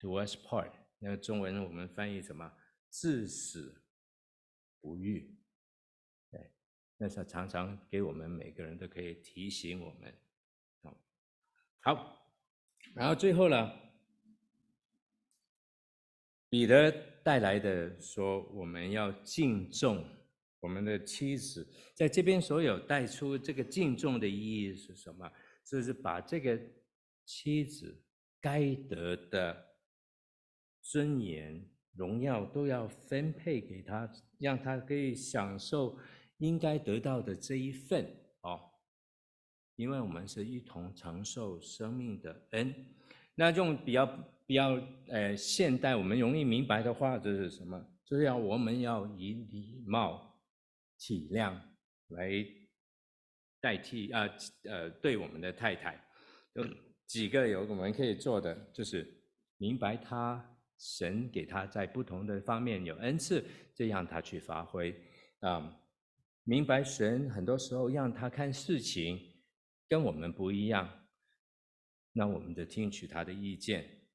[0.00, 0.79] do us part”。
[1.02, 2.52] 那个中文我们翻译什么？
[2.90, 3.82] 至死
[4.80, 5.34] 不渝。
[6.30, 6.52] 对，
[6.98, 10.14] 那是常常给我们每个人都可以提醒我们。
[11.80, 12.30] 好，
[12.94, 13.72] 然后最后呢，
[16.50, 16.92] 彼得
[17.22, 20.04] 带来的说，我们要敬重
[20.60, 25.32] 我们的妻子，在这边所有带出这个敬重的意义是什么？
[25.64, 26.60] 就是把这个
[27.24, 28.04] 妻子
[28.38, 29.69] 该得的。
[30.82, 31.64] 尊严、
[31.94, 35.98] 荣耀都要分配给他，让他可以享受
[36.38, 38.04] 应该得到的这一份
[38.42, 38.60] 哦。
[39.76, 42.74] 因为我们是一同承受生命的恩。
[43.34, 44.06] 那用比较
[44.46, 44.78] 比较
[45.08, 47.82] 呃现代我们容易明白的话，就是什么？
[48.04, 50.38] 就是要我们要以礼貌、
[50.98, 51.58] 体谅
[52.08, 52.30] 来
[53.60, 54.28] 代替啊
[54.64, 56.02] 呃，对我们的太太，
[56.54, 56.66] 有
[57.06, 59.22] 几个有我们可以做的，就是
[59.56, 60.44] 明白他。
[60.80, 64.98] 神给他在不同的方面有恩赐，这样他去发挥
[65.40, 65.76] 啊。
[66.44, 69.20] 明白神很多时候让他看事情
[69.86, 71.06] 跟我们不一样，
[72.14, 74.08] 那我们就听取他的意见。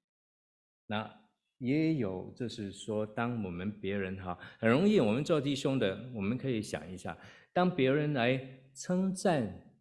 [0.87, 1.21] 那
[1.59, 7.15] 也有就是说，当我们别人哈很容易，我们做弟兄的，我们可以想一下，
[7.53, 8.37] 当别人来
[8.73, 9.71] 称赞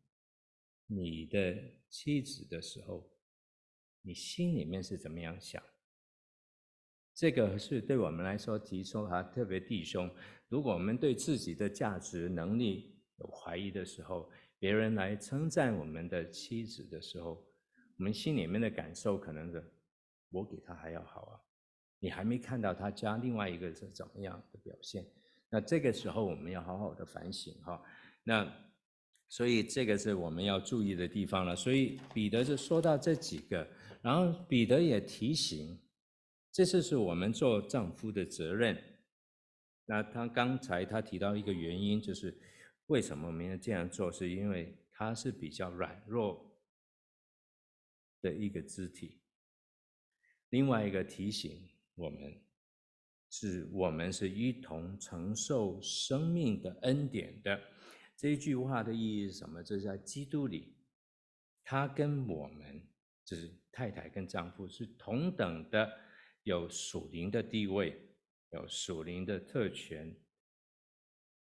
[0.87, 1.57] 你的
[1.89, 3.11] 妻子的时候，
[4.03, 5.61] 你心里面是怎么样想？
[7.15, 10.11] 这个是对我们来说提出哈，特别弟兄，
[10.49, 17.47] 如果我们对自己的价值能力有怀疑的时候，别人来称赞我们的妻子的时候，
[17.97, 19.65] 我们心里面的感受可能是，
[20.31, 21.39] 我比他还要好啊，
[22.01, 25.07] 你还没看到他家另外一个是怎么样的表现，
[25.49, 27.81] 那这个时候我们要好好的反省哈，
[28.25, 28.53] 那
[29.29, 31.55] 所以这个是我们要注意的地方了。
[31.55, 33.65] 所以彼得就说到这几个，
[34.03, 35.79] 然后彼得也提醒。
[36.55, 38.81] 这次是我们做丈夫的责任。
[39.87, 42.41] 那他刚才他提到一个原因，就是
[42.87, 46.57] 为什么我们要这样做，是因为他是比较软弱
[48.23, 49.21] 的一个肢体。
[50.51, 52.41] 另外一个提醒我们，
[53.31, 57.61] 是我们是一同承受生命的恩典的。
[58.17, 59.61] 这一句话的意义是什么？
[59.61, 60.77] 这是在基督里，
[61.65, 62.81] 他跟我们，
[63.25, 65.93] 就是太太跟丈夫是同等的，
[66.45, 68.01] 有属灵的地位，
[68.51, 70.15] 有属灵的特权。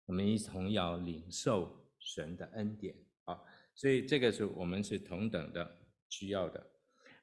[0.06, 3.40] 我们一同要领受神的恩典啊，
[3.74, 5.78] 所以这个是我们是同等的
[6.10, 6.66] 需要的。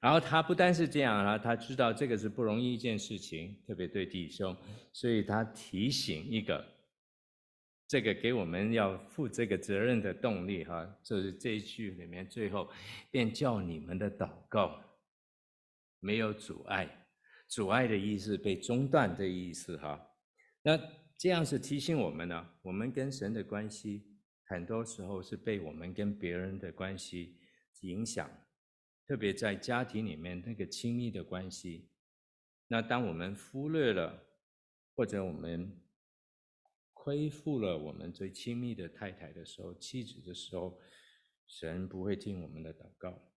[0.01, 4.57] 然后他不单是这样啊，他知道这个是不容易一件事情，特别对弟兄，
[4.93, 6.67] 所以他提醒一个，
[7.87, 12.69] 这个给我们要负这个责任的动力哈，就是这一句里面最后，
[13.13, 14.83] 便叫你们的祷告
[16.01, 17.02] 没有阻碍，
[17.53, 20.11] 阻碍的意思被中断的意思哈。
[20.63, 20.79] 那
[21.19, 24.07] 这样是提醒我们呢，我们跟神的关系
[24.47, 27.39] 很多时候是被我们跟别人的关系
[27.83, 28.31] 影响。
[29.07, 31.91] 特别在家庭里面那个亲密的关系，
[32.69, 34.27] 那当我们忽略了，
[34.95, 35.79] 或者我们
[36.95, 40.81] 亏负了我们最亲密的太太的时候、妻子的时候，
[41.47, 43.31] 神不会听我们的祷告。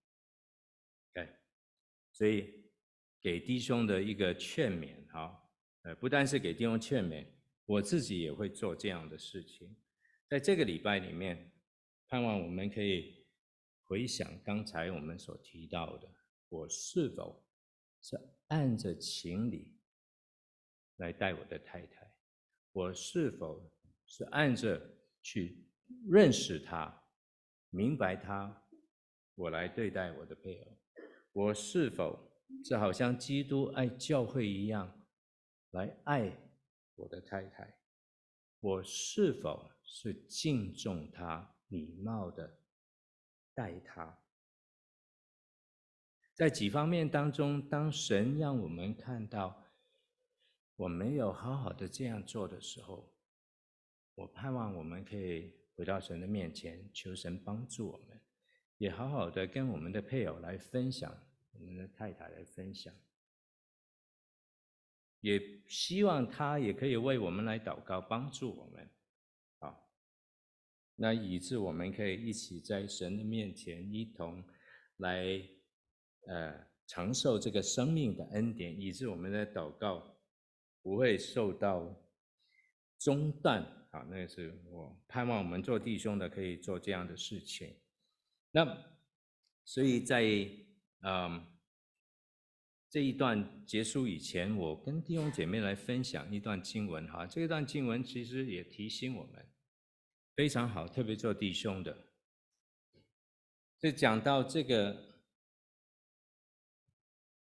[1.14, 1.28] 对，
[2.14, 2.65] 所以
[3.26, 5.36] 给弟兄的一个劝勉，哈，
[5.82, 7.26] 呃，不单是给弟兄劝勉，
[7.66, 9.76] 我自己也会做这样的事情。
[10.28, 11.52] 在这个礼拜里面，
[12.08, 13.26] 盼望我们可以。
[13.88, 16.08] 回想刚才我们所提到的，
[16.50, 17.44] 我是否
[18.00, 18.16] 是
[18.48, 19.76] 按着情理
[20.98, 22.12] 来待我的太太？
[22.74, 23.72] 我是否
[24.06, 24.80] 是按着
[25.24, 25.66] 去
[26.08, 26.96] 认识她、
[27.72, 28.64] 明白她，
[29.34, 30.78] 我来对待我的配偶？
[31.32, 32.32] 我是否
[32.64, 35.02] 就好像基督爱教会一样
[35.72, 36.32] 来爱
[36.96, 37.78] 我的太太？
[38.60, 42.60] 我是否是敬重她、礼貌的？
[43.58, 44.20] 待他，
[46.34, 49.64] 在几方面当中，当神让我们看到
[50.76, 53.16] 我没有好好的这样做的时候，
[54.16, 58.20] 我盼望我们可以回到神的面前，求神帮助我们，
[58.78, 61.18] 也好好的跟我们的配偶来分享，
[61.60, 62.94] 我们的太太来分享，
[65.22, 68.90] 也希望他也可以为我们来祷告，帮助我们。
[70.98, 74.42] 那以致我们可以一起在神的面前一同
[74.96, 75.26] 来，
[76.26, 80.18] 呃，承受这个生命的恩典，以致我们的祷告
[80.82, 82.02] 不会受到
[82.98, 83.62] 中断。
[83.92, 87.76] 啊，那是我盼望我们做弟兄的可以做这样的事情。
[88.52, 88.66] 那
[89.66, 90.24] 所以在
[91.08, 91.46] 嗯
[92.90, 97.28] 这一段结束以前，我跟弟兄姐妹来分享一段经文哈。
[97.28, 99.46] 这一段经文其实也提醒我们。
[100.36, 101.96] 非常好，特别做弟兄的。
[103.80, 105.22] 就讲到这个，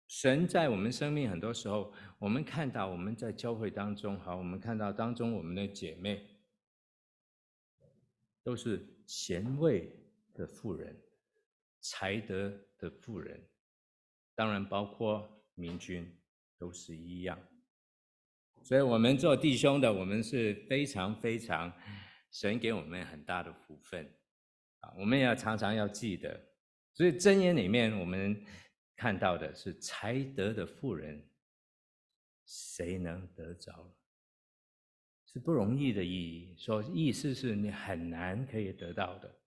[0.08, 6.26] 神在我们生命很多时候，我们看到我们在教会当中，好，我们看到当中我们的姐妹
[8.42, 9.92] 都是贤惠
[10.32, 10.96] 的妇人，
[11.80, 13.48] 才德的富人，
[14.34, 16.20] 当然包括明君
[16.58, 17.38] 都是一样。
[18.62, 21.72] 所以，我们做弟兄的，我们是非常非常。
[22.32, 24.08] 神给我们很大的福分，
[24.78, 26.40] 啊，我们也要常常要记得。
[26.92, 28.46] 所以箴言里面我们
[28.94, 31.28] 看到的是才德的富人，
[32.46, 33.92] 谁能得着？
[35.26, 39.39] 是不容易的意义，说意思是你很难可以得到的。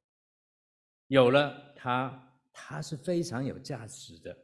[1.14, 4.36] 有了他，他是非常有价值的。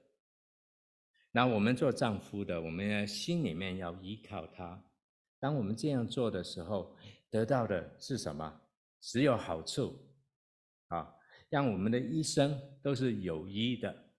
[1.31, 4.79] 那我们做丈夫的，我们心里面要依靠他。
[5.39, 6.95] 当我们这样做的时候，
[7.31, 8.61] 得到的是什么？
[9.01, 10.13] 只有好处，
[10.89, 11.11] 啊，
[11.49, 14.13] 让我们的一生都是有益的、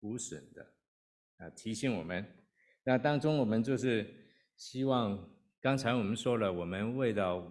[0.00, 0.74] 无损的，
[1.38, 2.22] 啊，提醒我们。
[2.84, 4.14] 那当中我们就是
[4.58, 5.26] 希望，
[5.58, 7.50] 刚才我们说了，我们为了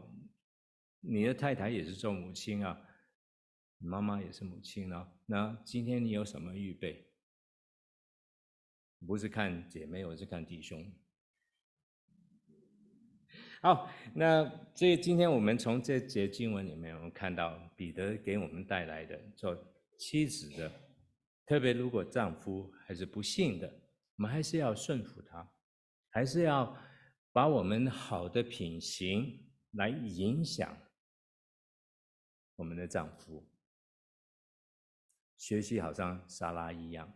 [1.00, 2.80] 你的太太也是做母亲啊，
[3.86, 5.10] 妈妈也是母亲啊。
[5.26, 7.06] 那今天你有什么预备？
[9.06, 10.92] 不是看姐妹，我是看弟兄。
[13.62, 14.44] 好，那
[14.76, 19.56] 所以今天我们从这节经文里面，我们看到彼得给我们带来的做
[19.98, 20.72] 妻子的，
[21.46, 23.68] 特别如果丈夫还是不信的，
[24.18, 25.52] 我们还是要顺服他，
[26.10, 26.76] 还是要
[27.32, 30.78] 把我们好的品行来影响
[32.56, 33.44] 我们的丈夫，
[35.38, 37.12] 学习好像沙拉一样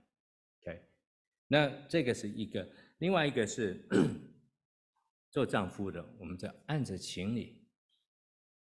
[0.62, 0.82] ，OK，
[1.48, 3.88] 那这个是一个，另外一个是
[5.32, 7.68] 做丈夫的，我们在按着情理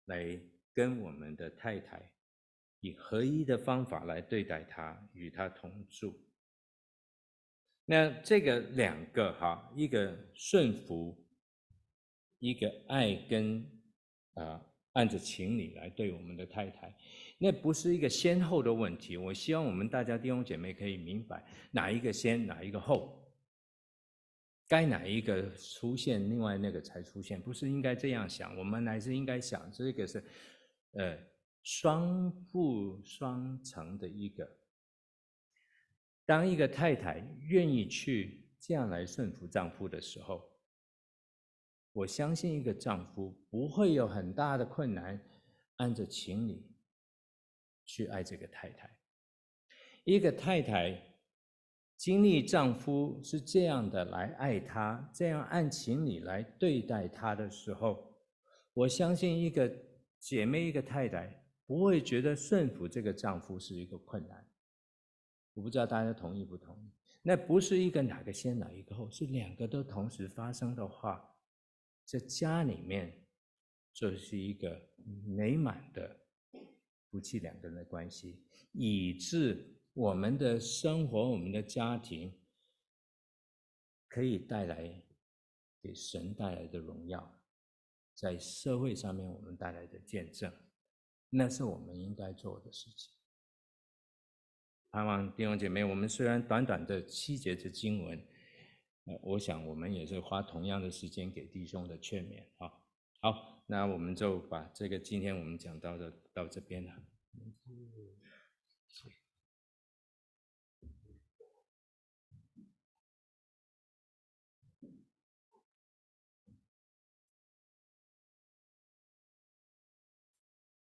[0.06, 0.40] 来
[0.74, 2.12] 跟我们的太太
[2.80, 6.20] 以合一的方法来对待她，与她同住。
[7.86, 11.28] 那这个两个哈，一个顺服，
[12.40, 13.70] 一个爱跟
[14.36, 16.96] 啊、按着情理来对我们的太太，
[17.38, 19.18] 那不是一个先后的问题。
[19.18, 23.24] 我希望我们大家弟兄姐妹可以明白哪一个先，哪一个后，
[24.68, 28.56] 该哪一个出现，另外那个才出现，不是应该这样想。
[28.58, 30.24] 我们还是应该想这个是
[30.94, 31.18] 呃
[31.64, 34.48] 双负双成的一个。
[36.26, 40.48] 当一个太太愿意去这样来顺服丈夫的时候，
[41.94, 45.22] 我相信一个丈夫不会有很大的困难，
[45.78, 46.76] 按着情理
[47.86, 48.90] 去爱这个太太。
[50.04, 51.02] 一个太太
[51.96, 58.14] 经历丈夫是这样的来爱她，这样按情理来对待她的时候，
[58.74, 59.72] 我相信一个
[60.20, 64.46] 姐妹，一个太太不会觉得顺服这个丈夫是一个困难。
[65.54, 66.92] 我不知道大家同意不同意？
[67.22, 71.24] 那不是一个哪个先哪一个后，是两个都同时发生的话，
[72.06, 73.26] 在家里面
[73.94, 74.90] 就是一个
[75.26, 76.20] 美满的
[77.10, 82.34] 夫妻两个人的关系，以致我们的生活、我们的家庭
[84.08, 85.04] 可以带来
[85.82, 87.42] 给神带来的荣耀，
[88.16, 90.52] 在社会上面我们带来的见证，
[91.30, 93.14] 那是我们应该做的事情。
[94.90, 98.24] 盼望弟兄姐妹，我们虽然短短的七节的经文，
[99.06, 102.72] 呃，我想我们也是花同样的时间给弟兄的劝勉啊。
[103.20, 106.94] 好，那我们就把这个今天我们讲到的到这边了。